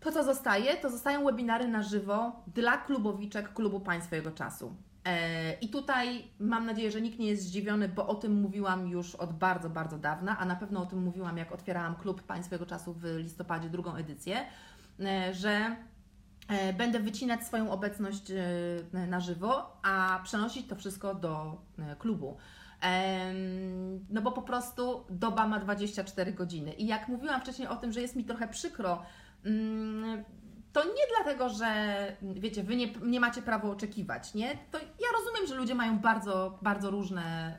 [0.00, 4.74] to, co zostaje, to zostają webinary na żywo dla klubowiczek Klubu Państwa Jego Czasu.
[5.04, 9.14] E, I tutaj mam nadzieję, że nikt nie jest zdziwiony, bo o tym mówiłam już
[9.14, 12.66] od bardzo, bardzo dawna, a na pewno o tym mówiłam, jak otwierałam Klub Państwa Jego
[12.66, 14.46] Czasu w listopadzie, drugą edycję,
[15.00, 15.76] e, że
[16.48, 18.32] e, będę wycinać swoją obecność
[18.92, 21.62] na żywo, a przenosić to wszystko do
[21.98, 22.36] klubu.
[24.10, 26.72] No bo po prostu doba ma 24 godziny.
[26.72, 29.02] I jak mówiłam wcześniej o tym, że jest mi trochę przykro,
[30.72, 31.66] to nie dlatego, że
[32.22, 34.58] wiecie, wy nie, nie macie prawa oczekiwać, nie?
[34.70, 37.56] To ja rozumiem, że ludzie mają bardzo, bardzo różne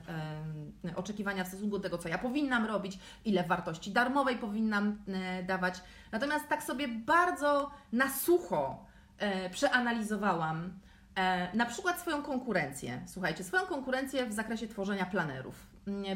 [0.84, 5.44] em, oczekiwania w stosunku do tego, co ja powinnam robić, ile wartości darmowej powinnam e,
[5.44, 5.82] dawać.
[6.12, 8.86] Natomiast tak sobie bardzo na sucho
[9.18, 10.74] e, przeanalizowałam
[11.16, 13.02] e, na przykład swoją konkurencję.
[13.06, 15.71] Słuchajcie, swoją konkurencję w zakresie tworzenia planerów.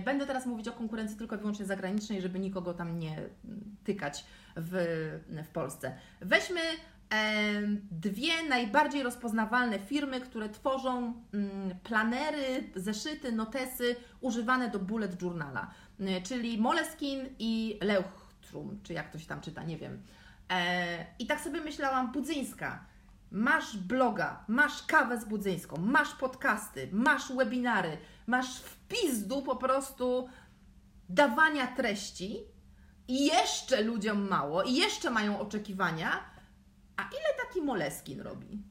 [0.06, 3.18] Będę teraz mówić o konkurencji tylko i wyłącznie zagranicznej, żeby nikogo tam nie
[3.84, 4.26] tykać
[4.56, 4.72] w,
[5.46, 5.96] w Polsce.
[6.22, 6.62] Weźmy
[7.92, 16.22] dwie najbardziej rozpoznawalne firmy, które tworzą mm, planery, zeszyty, notesy używane do bullet journala, y,
[16.24, 20.02] czyli Moleskine i Leuchtturm, czy jak to się tam czyta, nie wiem.
[20.52, 22.86] E, I tak sobie myślałam, Budzyńska,
[23.36, 30.30] masz bloga, masz kawę z Budzyńską, masz podcasty, masz webinary, masz w pizdu po prostu
[31.10, 32.40] dawania treści
[33.08, 36.24] i jeszcze ludziom mało, i jeszcze mają oczekiwania,
[36.98, 38.64] a ile taki Moleskin robi?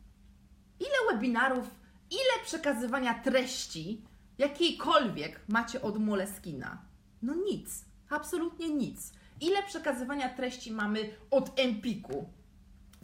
[0.81, 1.71] Ile webinarów,
[2.11, 4.05] ile przekazywania treści
[4.39, 6.83] jakiejkolwiek macie od Moleskina?
[7.23, 9.13] No nic, absolutnie nic.
[9.41, 12.31] Ile przekazywania treści mamy od Empiku?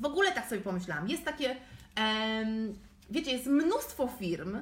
[0.00, 1.56] W ogóle tak sobie pomyślałam, jest takie,
[1.94, 2.74] em,
[3.10, 4.60] wiecie, jest mnóstwo firm,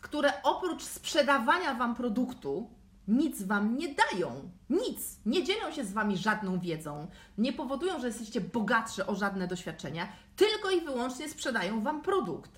[0.00, 2.70] które oprócz sprzedawania Wam produktu,
[3.08, 4.50] nic Wam nie dają.
[4.70, 5.18] Nic.
[5.26, 7.06] Nie dzielą się z Wami żadną wiedzą.
[7.38, 12.50] Nie powodują, że jesteście bogatsze o żadne doświadczenia, tylko i wyłącznie sprzedają Wam produkt.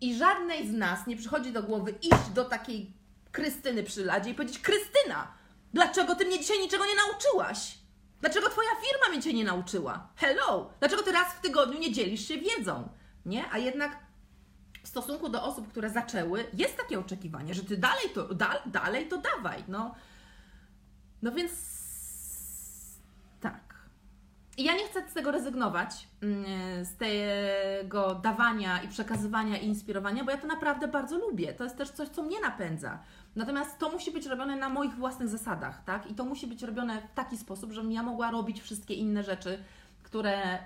[0.00, 2.92] I żadnej z nas nie przychodzi do głowy iść do takiej
[3.32, 5.32] Krystyny przy ladzie i powiedzieć: Krystyna,
[5.74, 7.78] dlaczego ty mnie dzisiaj niczego nie nauczyłaś?
[8.20, 10.08] Dlaczego twoja firma mnie cię nie nauczyła?
[10.16, 10.70] Hello!
[10.80, 12.88] Dlaczego ty raz w tygodniu nie dzielisz się wiedzą?
[13.26, 13.52] Nie?
[13.52, 13.96] A jednak
[14.82, 19.08] w stosunku do osób, które zaczęły, jest takie oczekiwanie, że ty dalej to, dal, dalej
[19.08, 19.64] to dawaj.
[19.68, 19.94] No,
[21.22, 21.52] no więc
[23.40, 23.74] tak.
[24.56, 30.24] I ja nie chcę z tego rezygnować, mm, z tego dawania i przekazywania i inspirowania,
[30.24, 31.52] bo ja to naprawdę bardzo lubię.
[31.52, 32.98] To jest też coś, co mnie napędza.
[33.36, 36.10] Natomiast to musi być robione na moich własnych zasadach, tak?
[36.10, 39.58] I to musi być robione w taki sposób, żebym ja mogła robić wszystkie inne rzeczy,
[40.02, 40.58] które,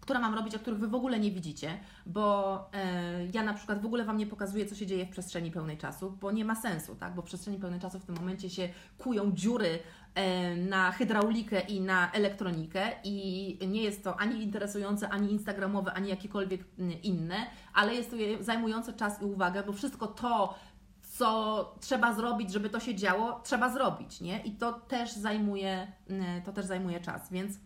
[0.00, 3.82] które mam robić, a których Wy w ogóle nie widzicie, bo e, ja na przykład
[3.82, 6.54] w ogóle Wam nie pokazuję, co się dzieje w przestrzeni pełnej czasu, bo nie ma
[6.54, 7.14] sensu, tak?
[7.14, 8.68] Bo w przestrzeni pełnej czasu w tym momencie się
[8.98, 9.78] kują dziury
[10.14, 16.08] e, na hydraulikę i na elektronikę i nie jest to ani interesujące, ani instagramowe, ani
[16.08, 16.64] jakiekolwiek
[17.02, 17.36] inne,
[17.74, 20.54] ale jest to zajmujące czas i uwagę, bo wszystko to,
[21.18, 24.40] co trzeba zrobić, żeby to się działo, trzeba zrobić, nie?
[24.42, 27.56] I to też zajmuje, mm, to też zajmuje czas, więc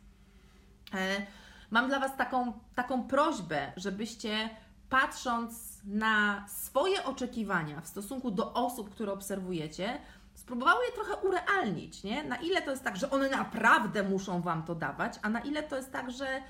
[0.95, 1.27] e,
[1.71, 4.51] mam dla Was taką, taką prośbę, żebyście
[4.89, 9.99] patrząc na swoje oczekiwania w stosunku do osób, które obserwujecie,
[10.35, 12.25] spróbowały je trochę urealnić, nie?
[12.25, 15.63] Na ile to jest tak, że one naprawdę muszą Wam to dawać, a na ile
[15.63, 16.43] to jest tak, że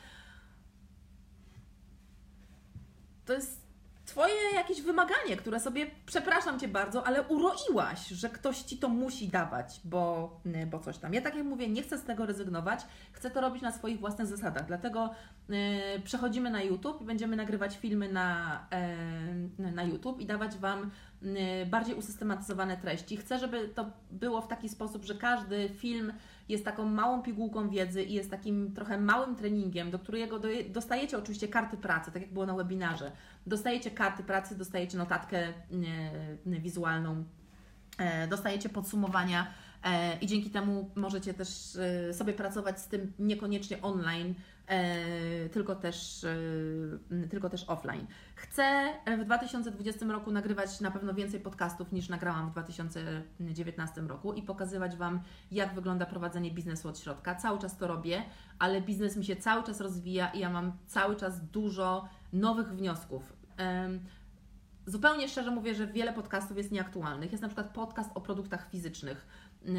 [3.24, 3.67] to jest
[4.08, 9.28] Twoje jakieś wymaganie, które sobie, przepraszam Cię bardzo, ale uroiłaś, że ktoś Ci to musi
[9.28, 11.14] dawać, bo, y, bo coś tam.
[11.14, 12.80] Ja tak jak mówię, nie chcę z tego rezygnować,
[13.12, 15.10] chcę to robić na swoich własnych zasadach, dlatego
[15.50, 18.60] y, przechodzimy na YouTube i będziemy nagrywać filmy na,
[19.58, 20.90] y, na YouTube i dawać Wam
[21.22, 23.16] y, bardziej usystematyzowane treści.
[23.16, 26.12] Chcę, żeby to było w taki sposób, że każdy film
[26.48, 31.18] jest taką małą pigułką wiedzy i jest takim trochę małym treningiem, do którego do, dostajecie
[31.18, 33.12] oczywiście karty pracy, tak jak było na webinarze.
[33.48, 35.52] Dostajecie karty pracy, dostajecie notatkę e,
[36.60, 37.24] wizualną,
[37.98, 39.46] e, dostajecie podsumowania
[39.84, 41.78] e, i dzięki temu możecie też
[42.12, 44.34] sobie pracować z tym niekoniecznie online,
[45.52, 46.26] tylko, też,
[47.30, 48.06] tylko też offline.
[48.34, 54.42] Chcę w 2020 roku nagrywać na pewno więcej podcastów niż nagrałam w 2019 roku i
[54.42, 57.34] pokazywać Wam, jak wygląda prowadzenie biznesu od środka.
[57.34, 58.22] Cały czas to robię,
[58.58, 63.37] ale biznes mi się cały czas rozwija i ja mam cały czas dużo nowych wniosków.
[64.86, 67.32] Zupełnie szczerze mówię, że wiele podcastów jest nieaktualnych.
[67.32, 69.70] Jest na przykład podcast o produktach fizycznych e,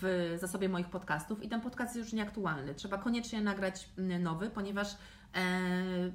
[0.00, 2.74] w zasobie moich podcastów i ten podcast jest już nieaktualny.
[2.74, 3.88] Trzeba koniecznie nagrać
[4.20, 4.96] nowy, ponieważ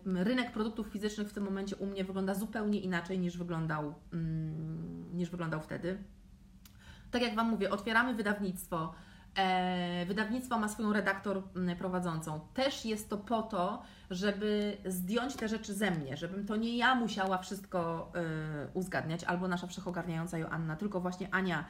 [0.06, 5.30] rynek produktów fizycznych w tym momencie u mnie wygląda zupełnie inaczej niż wyglądał, mm, niż
[5.30, 5.98] wyglądał wtedy.
[7.12, 8.94] Tak jak Wam mówię, otwieramy wydawnictwo.
[9.36, 11.44] E, wydawnictwo ma swoją redaktor
[11.78, 12.40] prowadzącą.
[12.54, 16.96] Też jest to po to, żeby zdjąć te rzeczy ze mnie, żebym to nie ja
[16.96, 21.66] musiała wszystko e, uzgadniać, albo nasza wszechogarniająca Joanna, tylko właśnie Ania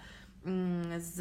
[0.46, 1.14] mm, z,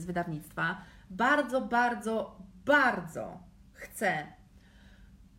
[0.00, 0.80] z wydawnictwa.
[1.10, 3.40] Bardzo, bardzo, bardzo
[3.72, 4.26] chcę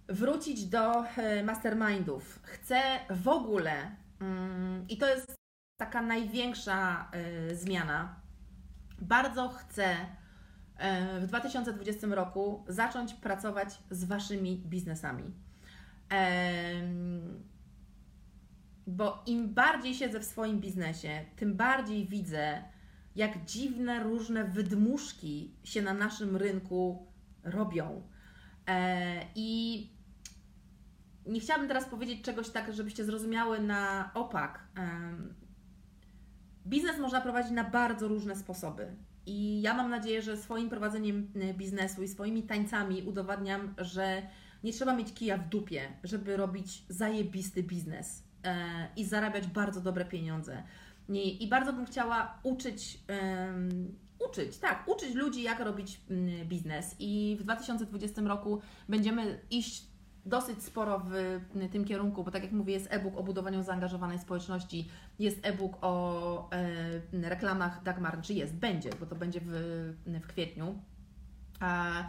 [0.07, 2.39] wrócić do e, mastermindów.
[2.43, 5.35] Chcę w ogóle, mm, i to jest
[5.79, 8.15] taka największa e, zmiana,
[9.01, 9.95] bardzo chcę
[11.21, 15.23] w 2020 roku zacząć pracować z Waszymi biznesami.
[18.87, 22.63] Bo im bardziej siedzę w swoim biznesie, tym bardziej widzę,
[23.15, 27.07] jak dziwne, różne wydmuszki się na naszym rynku
[27.43, 28.01] robią.
[28.67, 29.89] E, I
[31.25, 34.59] nie chciałabym teraz powiedzieć czegoś tak, żebyście zrozumiały na opak.
[36.67, 38.95] Biznes można prowadzić na bardzo różne sposoby.
[39.25, 44.21] I ja mam nadzieję, że swoim prowadzeniem y, biznesu i swoimi tańcami udowadniam, że
[44.63, 50.05] nie trzeba mieć kija w dupie, żeby robić zajebisty biznes e, i zarabiać bardzo dobre
[50.05, 50.63] pieniądze.
[51.09, 52.99] I, bardzo bym chciała uczyć,
[54.29, 56.95] uczyć, tak, uczyć ludzi, jak robić mm, biznes.
[56.99, 59.92] I w 2020 roku będziemy iść
[60.25, 61.13] dosyć sporo w
[61.55, 65.77] y, tym kierunku, bo tak jak mówię, jest e-book o budowaniu zaangażowanej społeczności, jest e-book
[65.81, 69.51] o e, reklamach Dagmar, czy jest, będzie, bo to będzie w,
[70.05, 70.79] w kwietniu.
[71.59, 72.03] A,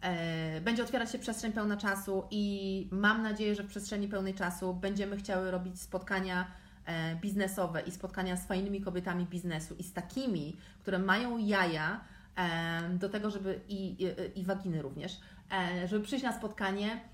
[0.00, 4.74] e, będzie otwierać się przestrzeń pełna czasu i mam nadzieję, że w przestrzeni pełnej czasu
[4.74, 6.46] będziemy chciały robić spotkania
[6.86, 12.00] e, biznesowe i spotkania z fajnymi kobietami biznesu i z takimi, które mają jaja
[12.36, 15.20] e, do tego, żeby i, i, i waginy również,
[15.52, 17.13] e, żeby przyjść na spotkanie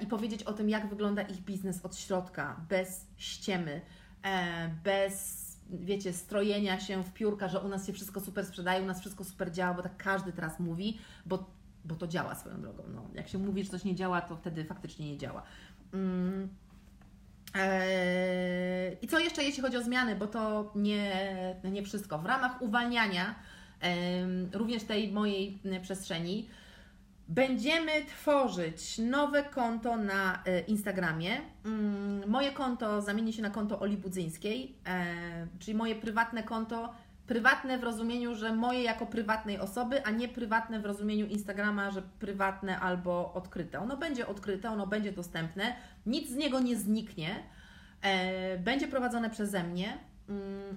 [0.00, 3.80] i powiedzieć o tym, jak wygląda ich biznes od środka, bez ściemy,
[4.22, 8.86] e, bez, wiecie, strojenia się w piórka, że u nas się wszystko super sprzedaje, u
[8.86, 11.50] nas wszystko super działa, bo tak każdy teraz mówi, bo,
[11.84, 12.82] bo to działa swoją drogą.
[12.94, 15.42] No, jak się mówi, że coś nie działa, to wtedy faktycznie nie działa.
[15.92, 16.48] Mm.
[17.54, 21.14] Eee, I co jeszcze, jeśli chodzi o zmiany, bo to nie,
[21.64, 22.18] nie wszystko.
[22.18, 23.34] W ramach uwalniania
[24.52, 26.48] również tej mojej przestrzeni
[27.28, 31.40] będziemy tworzyć nowe konto na e, Instagramie.
[31.64, 36.92] Mm, Moje konto zamieni się na konto Oli Budzyńskiej, e, czyli moje prywatne konto.
[37.26, 42.02] Prywatne w rozumieniu, że moje jako prywatnej osoby, a nie prywatne w rozumieniu Instagrama, że
[42.02, 43.80] prywatne albo odkryte.
[43.80, 47.34] Ono będzie odkryte, ono będzie dostępne, nic z niego nie zniknie,
[48.02, 49.98] e, będzie prowadzone przeze mnie,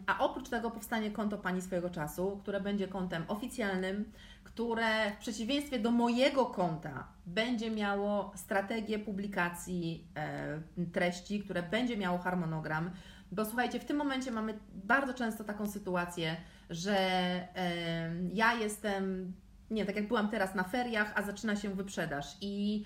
[0.08, 4.12] a oprócz tego powstanie konto Pani swojego czasu, które będzie kontem oficjalnym,
[4.44, 10.62] które w przeciwieństwie do mojego konta będzie miało strategię publikacji e,
[10.94, 12.92] treści, które będzie miało harmonogram.
[13.32, 16.36] Bo słuchajcie, w tym momencie mamy bardzo często taką sytuację,
[16.70, 19.34] że e, ja jestem,
[19.72, 22.38] nie tak jak byłam teraz na feriach, a zaczyna się wyprzedaż.
[22.42, 22.86] I,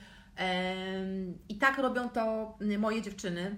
[1.50, 3.58] i tak robią to moje dziewczyny.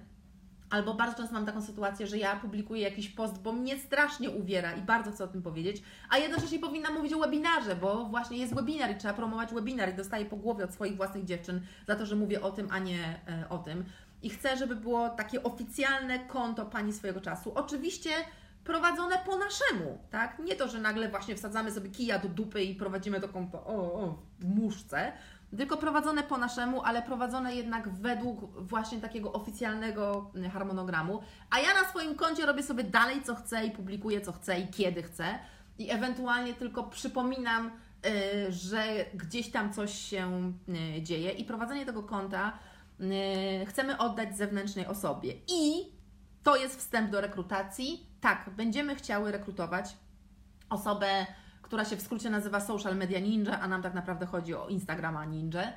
[0.70, 4.72] Albo bardzo często mam taką sytuację, że ja publikuję jakiś post, bo mnie strasznie uwiera
[4.72, 8.54] i bardzo chcę o tym powiedzieć, a jednocześnie powinna mówić o webinarze, bo właśnie jest
[8.54, 12.06] webinar i trzeba promować webinar i dostaję po głowie od swoich własnych dziewczyn za to,
[12.06, 13.84] że mówię o tym, a nie e, o tym.
[14.22, 17.52] I chcę, żeby było takie oficjalne konto Pani swojego czasu.
[17.54, 18.10] Oczywiście
[18.64, 20.38] prowadzone po naszemu, tak?
[20.38, 23.74] Nie to, że nagle właśnie wsadzamy sobie kija do dupy i prowadzimy to konto o,
[23.74, 25.12] o, w muszce,
[25.56, 31.22] tylko prowadzone po naszemu, ale prowadzone jednak według właśnie takiego oficjalnego mm, harmonogramu.
[31.50, 34.68] A ja na swoim koncie robię sobie dalej co chcę i publikuję co chcę i
[34.68, 35.38] kiedy chcę.
[35.78, 37.70] I ewentualnie tylko przypominam,
[38.06, 38.84] y, że
[39.14, 40.52] gdzieś tam coś się
[40.96, 42.52] y, dzieje i prowadzenie tego konta
[43.00, 45.32] y, chcemy oddać zewnętrznej osobie.
[45.48, 45.92] I
[46.42, 48.06] to jest wstęp do rekrutacji.
[48.20, 49.96] Tak, będziemy chciały rekrutować
[50.70, 51.26] osobę,
[51.68, 55.24] która się w skrócie nazywa Social Media Ninja, a nam tak naprawdę chodzi o Instagrama
[55.24, 55.72] Ninja.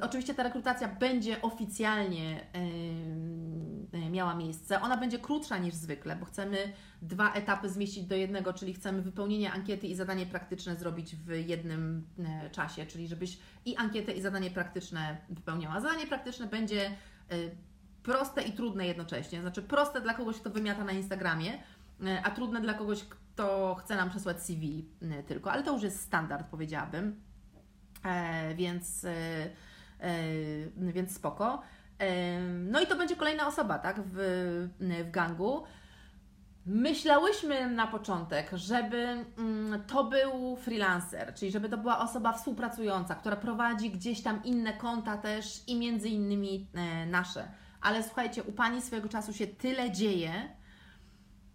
[0.00, 2.46] Oczywiście ta rekrutacja będzie oficjalnie
[4.10, 4.80] miała miejsce.
[4.80, 6.72] Ona będzie krótsza niż zwykle, bo chcemy
[7.02, 12.06] dwa etapy zmieścić do jednego, czyli chcemy wypełnienie ankiety i zadanie praktyczne zrobić w jednym
[12.18, 15.80] e, czasie, czyli żebyś i ankietę i zadanie praktyczne wypełniała.
[15.80, 16.90] Zadanie praktyczne będzie e,
[18.02, 19.40] proste i trudne jednocześnie.
[19.40, 21.52] Znaczy proste dla kogoś, kto wymiata na Instagramie,
[22.06, 23.04] e, a trudne dla kogoś,
[23.38, 27.20] kto chce nam przesłać CV e, tylko, ale to już jest standard, powiedziałabym.
[28.04, 31.62] E, więc, e, więc spoko.
[31.98, 34.16] E, no i to będzie kolejna osoba, tak, w,
[34.80, 35.62] w gangu.
[36.66, 43.36] Myślałyśmy na początek, żeby mm, to był freelancer, czyli żeby to była osoba współpracująca, która
[43.36, 47.48] prowadzi gdzieś tam inne konta też i między innymi e, nasze.
[47.80, 50.57] Ale słuchajcie, u Pani swojego czasu się tyle dzieje,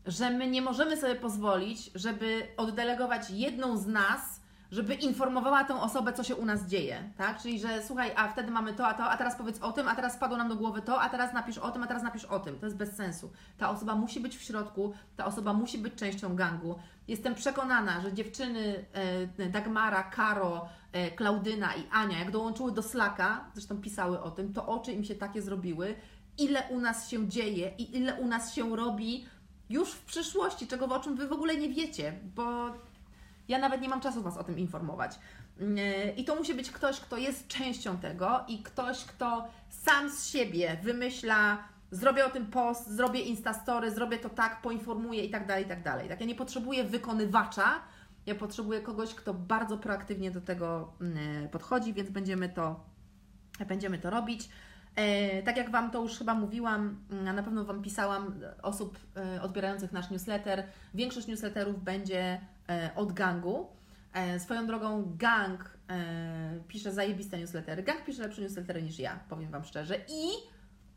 [0.05, 4.43] że my nie możemy sobie pozwolić, żeby oddelegować jedną z nas,
[4.73, 7.41] żeby informowała tą osobę, co się u nas dzieje, tak?
[7.41, 9.95] Czyli, że słuchaj, a wtedy mamy to, a to, a teraz powiedz o tym, a
[9.95, 12.39] teraz spadło nam do głowy to, a teraz napisz o tym, a teraz napisz o
[12.39, 12.59] tym.
[12.59, 13.31] To jest bez sensu.
[13.57, 16.75] Ta osoba musi być w środku, ta osoba musi być częścią gangu.
[17.07, 18.85] Jestem przekonana, że dziewczyny
[19.37, 24.53] e, Dagmara, Karo, e, Klaudyna i Ania, jak dołączyły do Slacka, zresztą pisały o tym,
[24.53, 25.95] to oczy im się takie zrobiły,
[26.37, 29.25] ile u nas się dzieje i ile u nas się robi
[29.73, 32.43] już w przyszłości, czego o czym Wy w ogóle nie wiecie, bo
[33.47, 35.19] ja nawet nie mam czasu Was o tym informować.
[35.59, 40.27] Yy, I to musi być ktoś, kto jest częścią tego i ktoś, kto sam z
[40.27, 41.57] siebie wymyśla,
[41.91, 45.83] zrobię o tym post, zrobię instastory, zrobię to tak, poinformuję i tak dalej, i tak
[45.83, 46.09] dalej.
[46.09, 47.81] Tak, ja nie potrzebuję wykonywacza,
[48.25, 50.93] ja potrzebuję kogoś, kto bardzo proaktywnie do tego
[51.41, 52.79] yy, podchodzi, więc będziemy to,
[53.67, 54.49] będziemy to robić.
[54.95, 58.97] E, tak jak Wam to już chyba mówiłam, mm, a na pewno Wam pisałam, osób
[59.15, 60.63] e, odbierających nasz newsletter,
[60.93, 63.67] większość newsletterów będzie e, od gangu.
[64.13, 67.83] E, swoją drogą, gang e, pisze zajebiste newslettery.
[67.83, 69.95] Gang pisze lepsze newslettery niż ja, powiem Wam szczerze.
[69.97, 70.29] I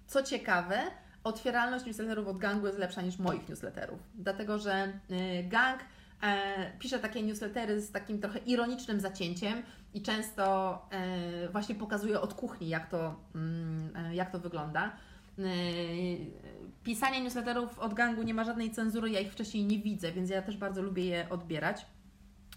[0.06, 0.80] co ciekawe,
[1.24, 4.72] otwieralność newsletterów od gangu jest lepsza niż moich newsletterów, dlatego że
[5.10, 5.80] e, gang
[6.22, 9.62] e, pisze takie newslettery z takim trochę ironicznym zacięciem
[9.94, 14.92] i często e, właśnie pokazuje od kuchni, jak to, mm, e, jak to wygląda.
[15.38, 15.42] E,
[16.84, 20.42] Pisanie newsletterów od gangu nie ma żadnej cenzury, ja ich wcześniej nie widzę, więc ja
[20.42, 21.86] też bardzo lubię je odbierać.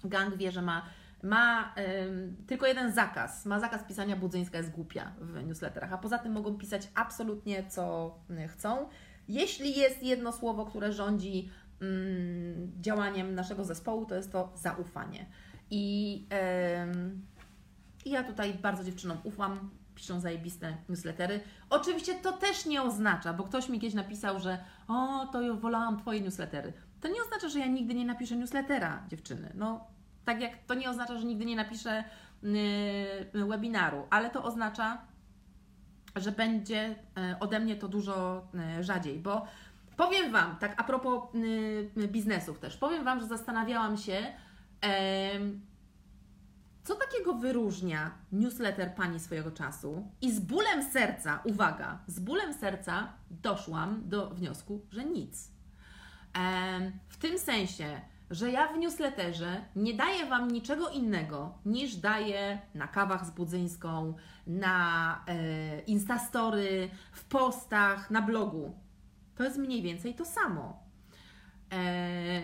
[0.04, 0.86] Gang wie, że ma,
[1.24, 3.46] ma em, tylko jeden zakaz.
[3.46, 8.16] Ma zakaz pisania budzyńska jest głupia w newsletterach, a poza tym mogą pisać absolutnie co
[8.48, 8.90] chcą.
[9.28, 11.50] Jeśli jest jedno słowo, które rządzi
[12.82, 15.26] działaniem naszego zespołu, to jest to zaufanie.
[15.72, 16.28] I
[18.06, 21.40] i ja tutaj bardzo dziewczynom ufam, piszą zajebiste newslettery.
[21.70, 24.58] Oczywiście to też nie oznacza, bo ktoś mi kiedyś napisał, że
[24.88, 26.74] o, to ja wolałam Twoje newslettery.
[27.02, 29.52] To nie oznacza, że ja nigdy nie napiszę newslettera, dziewczyny.
[29.56, 29.88] No,
[30.26, 32.04] tak jak to nie oznacza, że nigdy nie napiszę
[33.34, 35.02] yy, webinaru, ale to oznacza,
[36.16, 39.46] że będzie e, ode mnie to dużo e, rzadziej, bo
[40.00, 44.34] powiem Wam, tak a propos y, biznesów też, powiem Wam, że zastanawiałam się,
[46.84, 53.14] co takiego wyróżnia newsletter Pani swojego czasu i z bólem serca, uwaga, z bólem serca
[53.32, 55.52] doszłam do wniosku, że nic.
[56.34, 62.60] Em, W tym sensie, że ja w newsletterze nie daję Wam niczego innego niż daję
[62.76, 64.14] na kawach z Budzyńską,
[64.48, 68.89] na e, Instastory, w postach, na blogu.
[69.40, 70.84] To jest mniej więcej to samo.
[71.74, 72.42] E,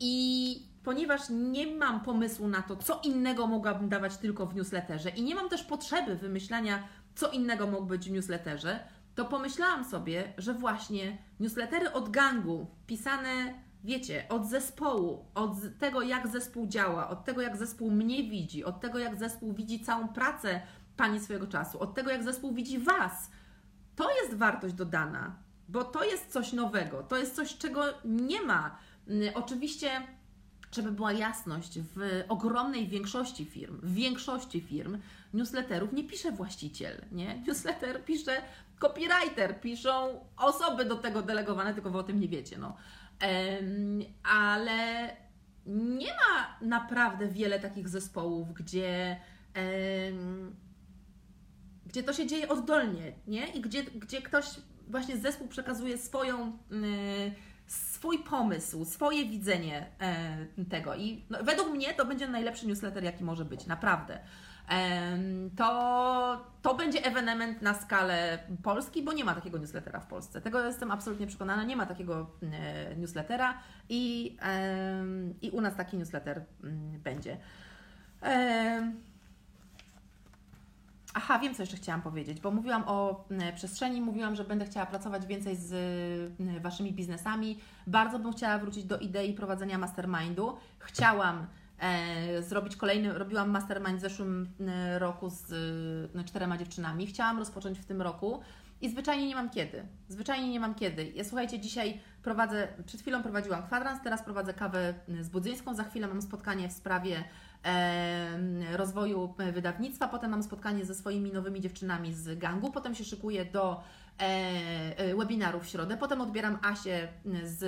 [0.00, 5.22] I ponieważ nie mam pomysłu na to, co innego mogłabym dawać tylko w newsletterze i
[5.22, 8.80] nie mam też potrzeby wymyślania, co innego mógł być w newsletterze,
[9.14, 13.54] to pomyślałam sobie, że właśnie newslettery od gangu, pisane,
[13.84, 18.80] wiecie, od zespołu, od tego, jak zespół działa, od tego, jak zespół mnie widzi, od
[18.80, 20.60] tego, jak zespół widzi całą pracę
[20.96, 23.30] pani swojego czasu, od tego, jak zespół widzi was,
[23.96, 25.36] to jest wartość dodana,
[25.68, 28.78] bo to jest coś nowego, to jest coś, czego nie ma.
[29.08, 29.90] Mm, Oczywiście,
[30.72, 34.98] żeby była jasność, w ogromnej większości firm, w większości firm
[35.34, 37.38] newsletterów nie pisze właściciel, nie?
[37.46, 38.42] Newsletter pisze
[38.78, 42.76] copywriter, piszą osoby do tego delegowane, tylko wy o tym nie wiecie, no.
[44.22, 45.10] Ale
[45.66, 49.16] nie ma naprawdę wiele takich zespołów, gdzie
[51.94, 53.46] gdzie to się dzieje oddolnie, nie?
[53.48, 54.46] I gdzie, gdzie ktoś,
[54.88, 57.32] właśnie zespół przekazuje swoją, y,
[57.66, 60.94] swój pomysł, swoje widzenie e, tego.
[60.94, 64.18] I no, według mnie to będzie najlepszy newsletter, jaki może być, naprawdę.
[65.56, 70.40] To, to będzie ewenement na skalę Polski, bo nie ma takiego newslettera w Polsce.
[70.40, 74.36] Tego jestem absolutnie przekonana, nie ma takiego e, newslettera i,
[75.42, 77.36] i u nas taki newsletter mm, będzie.
[81.16, 85.26] Aha, wiem co jeszcze chciałam powiedzieć, bo mówiłam o przestrzeni, mówiłam, że będę chciała pracować
[85.26, 85.72] więcej z
[86.62, 87.58] Waszymi biznesami.
[87.86, 90.56] Bardzo bym chciała wrócić do idei prowadzenia mastermindu.
[90.78, 91.46] Chciałam
[91.78, 94.48] e, zrobić kolejny, robiłam mastermind w zeszłym
[94.98, 95.52] roku z
[96.16, 97.06] e, czterema dziewczynami.
[97.06, 98.40] Chciałam rozpocząć w tym roku
[98.80, 99.86] i zwyczajnie nie mam kiedy.
[100.08, 101.12] Zwyczajnie nie mam kiedy.
[101.14, 106.08] Ja słuchajcie, dzisiaj prowadzę, przed chwilą prowadziłam kwadrans, teraz prowadzę kawę z Budzyńską, za chwilę
[106.08, 107.24] mam spotkanie w sprawie
[108.72, 113.80] rozwoju wydawnictwa, potem mam spotkanie ze swoimi nowymi dziewczynami z gangu, potem się szykuję do
[114.20, 114.24] e,
[114.96, 117.08] e, webinaru w środę, potem odbieram Asię
[117.44, 117.62] z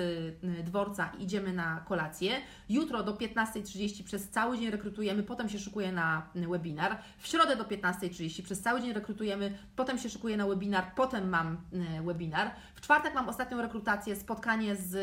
[0.65, 2.31] dworca i idziemy na kolację.
[2.69, 6.97] Jutro do 15.30 przez cały dzień rekrutujemy, potem się szykuję na webinar.
[7.17, 11.57] W środę do 15.30 przez cały dzień rekrutujemy, potem się szykuję na webinar, potem mam
[12.05, 12.51] webinar.
[12.75, 14.95] W czwartek mam ostatnią rekrutację, spotkanie z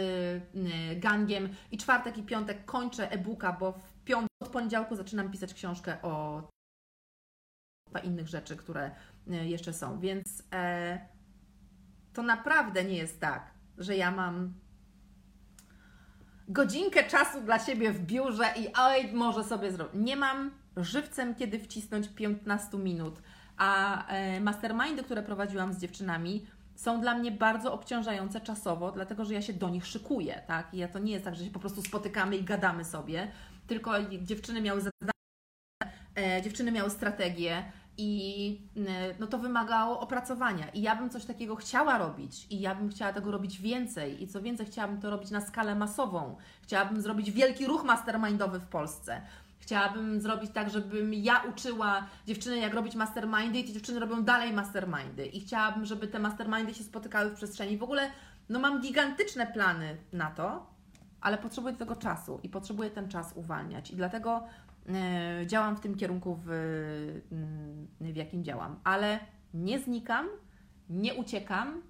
[1.01, 1.49] gangiem.
[1.73, 6.43] I czwartek i piątek kończę e-booka, bo w piątek od poniedziałku zaczynam pisać książkę o
[8.05, 8.91] innych rzeczy, które
[9.31, 10.01] e, jeszcze są.
[10.01, 11.09] Więc e,
[12.13, 14.55] to naprawdę nie jest tak, że ja mam
[16.49, 19.95] godzinkę czasu dla siebie w biurze i oj, może sobie zrobić.
[19.95, 23.23] Nie mam żywcem kiedy wcisnąć 15 minut.
[23.57, 29.35] A e, mastermindy, które prowadziłam z dziewczynami, są dla mnie bardzo obciążające czasowo, dlatego że
[29.35, 30.75] ja się do nich szykuję, tak?
[30.75, 33.31] I ja to nie jest tak, że się po prostu spotykamy i gadamy sobie,
[33.67, 33.93] tylko
[34.23, 35.13] dziewczyny miały zadania,
[36.19, 37.65] e, dziewczyny miały strategię
[37.99, 40.69] i e, no to wymagało opracowania.
[40.69, 44.29] I ja bym coś takiego chciała robić i ja bym chciała tego robić więcej i
[44.29, 46.37] co więcej chciałabym to robić na skalę masową.
[46.63, 49.21] Chciałabym zrobić wielki ruch mastermindowy w Polsce.
[49.59, 54.53] Chciałabym zrobić tak, żebym ja uczyła dziewczyny, jak robić mastermindy, i te dziewczyny robią dalej
[54.53, 55.27] mastermindy.
[55.27, 57.79] I chciałabym, żeby te mastermindy się spotykały w przestrzeni.
[57.79, 58.11] W ogóle,
[58.49, 60.74] no mam gigantyczne plany na to,
[61.25, 63.91] ale potrzebuję tego czasu i potrzebuję ten czas uwalniać.
[63.91, 64.45] I dlatego
[64.89, 66.51] e, działam w tym kierunku, w,
[67.33, 68.81] mm, w jakim działam.
[68.85, 69.19] Ale
[69.55, 70.27] nie znikam,
[70.91, 71.83] nie uciekam.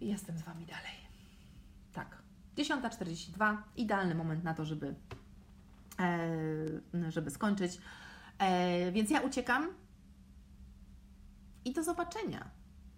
[0.00, 0.96] Jestem z Wami dalej.
[1.92, 2.22] Tak.
[2.56, 4.94] 10.42, idealny moment na to, żeby
[6.00, 7.78] E, żeby skończyć.
[8.38, 9.68] E, więc ja uciekam
[11.64, 12.50] i do zobaczenia.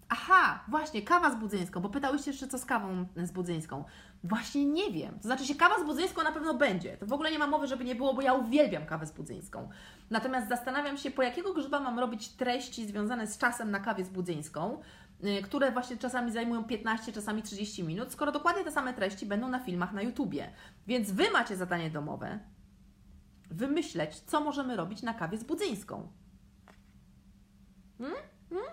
[0.09, 3.83] Aha, właśnie, kawa z budzyńską, bo pytałyście jeszcze, co z kawą z budzyńską.
[4.23, 5.15] Właśnie nie wiem.
[5.19, 6.97] To znaczy się, kawa z budzyńską na pewno będzie.
[6.97, 9.69] To w ogóle nie ma mowy, żeby nie było, bo ja uwielbiam kawę z budzyńską.
[10.09, 14.09] Natomiast zastanawiam się, po jakiego grzyba mam robić treści związane z czasem na kawie z
[14.09, 14.81] budzyńską,
[15.23, 19.49] y, które właśnie czasami zajmują 15, czasami 30 minut, skoro dokładnie te same treści będą
[19.49, 20.51] na filmach na YouTubie.
[20.87, 22.39] Więc Wy macie zadanie domowe,
[23.51, 26.11] wymyśleć, co możemy robić na kawie z budzyńską.
[27.97, 28.17] Hmm?
[28.49, 28.69] Hmm?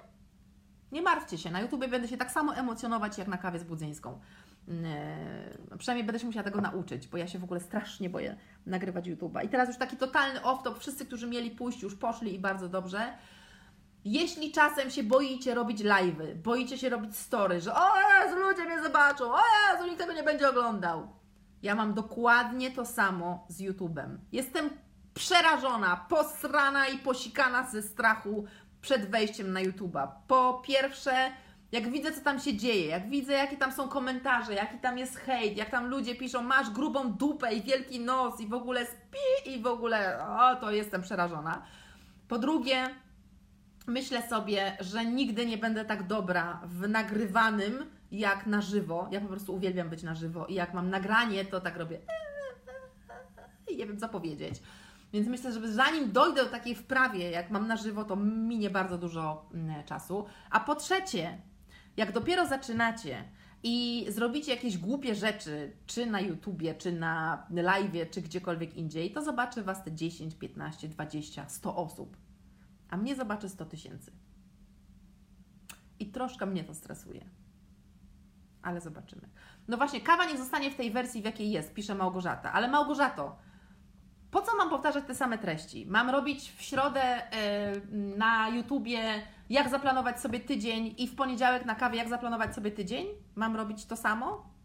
[0.92, 4.20] Nie martwcie się, na YouTubie będę się tak samo emocjonować jak na kawie z budzyńską.
[4.68, 8.36] Yy, przynajmniej będę się musiała tego nauczyć, bo ja się w ogóle strasznie boję
[8.66, 9.44] nagrywać YouTube'a.
[9.44, 13.12] I teraz już taki totalny off-top, wszyscy, którzy mieli pójść, już poszli i bardzo dobrze.
[14.04, 18.82] Jeśli czasem się boicie robić live'y, boicie się robić story, że o Jezu, ludzie mnie
[18.82, 19.42] zobaczą, o
[19.72, 21.08] Jezu, nikt tego nie będzie oglądał
[21.62, 24.16] ja mam dokładnie to samo z YouTube'em.
[24.32, 24.70] Jestem
[25.14, 28.44] przerażona, posrana i posikana ze strachu
[28.80, 30.08] przed wejściem na YouTube'a.
[30.28, 31.30] Po pierwsze,
[31.76, 35.16] jak widzę, co tam się dzieje, jak widzę, jakie tam są komentarze, jaki tam jest
[35.16, 39.50] hejt, jak tam ludzie piszą, masz grubą dupę i wielki nos i w ogóle spi
[39.54, 41.62] i w ogóle, o, to jestem przerażona.
[42.28, 42.86] Po drugie,
[43.86, 49.08] myślę sobie, że nigdy nie będę tak dobra w nagrywanym, jak na żywo.
[49.10, 52.00] Ja po prostu uwielbiam być na żywo i jak mam nagranie, to tak robię.
[53.68, 54.62] I nie wiem, co powiedzieć.
[55.12, 58.98] Więc myślę, że zanim dojdę do takiej wprawie, jak mam na żywo, to minie bardzo
[58.98, 60.24] dużo mm, czasu.
[60.50, 61.38] A po trzecie,
[61.96, 63.24] jak dopiero zaczynacie
[63.62, 69.22] i zrobicie jakieś głupie rzeczy, czy na YouTubie, czy na live, czy gdziekolwiek indziej, to
[69.22, 72.16] zobaczy Was te 10, 15, 20, 100 osób.
[72.90, 74.12] A mnie zobaczy 100 tysięcy.
[75.98, 77.26] I troszkę mnie to stresuje
[78.66, 79.28] ale zobaczymy.
[79.68, 82.52] No właśnie, kawa nie zostanie w tej wersji, w jakiej jest, pisze Małgorzata.
[82.52, 83.36] Ale Małgorzato,
[84.30, 85.86] po co mam powtarzać te same treści?
[85.86, 87.22] Mam robić w środę
[87.92, 92.70] yy, na YouTubie, jak zaplanować sobie tydzień i w poniedziałek na kawie, jak zaplanować sobie
[92.70, 93.06] tydzień?
[93.34, 94.56] Mam robić to samo?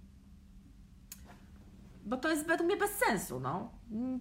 [2.05, 3.71] Bo to jest według mnie bez sensu, no.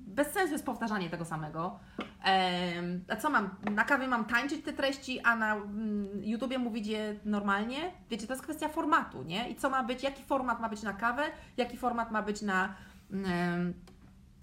[0.06, 1.78] Bez sensu jest powtarzanie tego samego.
[2.24, 3.50] Ehm, a co mam?
[3.74, 7.92] Na kawie mam tańczyć te treści, a na mm, YouTubie mówić je normalnie?
[8.10, 9.50] Wiecie, to jest kwestia formatu, nie?
[9.50, 11.22] I co ma być, jaki format ma być na kawę,
[11.56, 12.74] jaki format ma być na,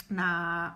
[0.10, 0.76] na,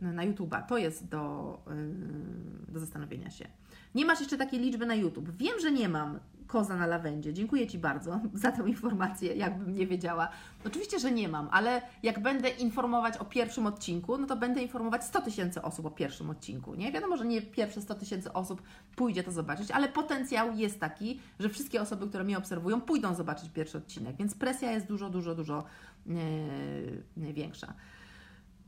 [0.00, 0.66] yy, na YouTube'a.
[0.66, 3.48] To jest do, yy, do zastanowienia się.
[3.94, 5.30] Nie masz jeszcze takiej liczby na YouTube.
[5.30, 6.18] Wiem, że nie mam
[6.52, 7.32] koza na lawendzie.
[7.32, 10.28] Dziękuję Ci bardzo za tę informację, jakbym nie wiedziała.
[10.66, 15.04] Oczywiście, że nie mam, ale jak będę informować o pierwszym odcinku, no to będę informować
[15.04, 16.74] 100 tysięcy osób o pierwszym odcinku.
[16.74, 18.62] Nie wiadomo, że nie pierwsze 100 tysięcy osób
[18.96, 23.50] pójdzie to zobaczyć, ale potencjał jest taki, że wszystkie osoby, które mnie obserwują, pójdą zobaczyć
[23.50, 25.64] pierwszy odcinek, więc presja jest dużo, dużo, dużo
[26.06, 27.74] yy, większa.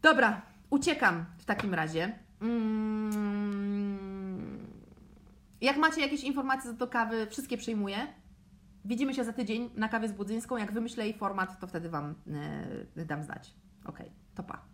[0.03, 2.19] Dobra, uciekam w takim razie.
[2.43, 3.95] Mm.
[5.65, 7.97] Jak macie jakieś informacje do kawy, wszystkie przyjmuję.
[8.85, 10.57] Widzimy się za tydzień na kawie z Budzyńską.
[10.57, 12.15] Jak wymyślę jej format, to wtedy Wam
[12.97, 13.55] yy, dam znać.
[13.85, 14.74] Okej.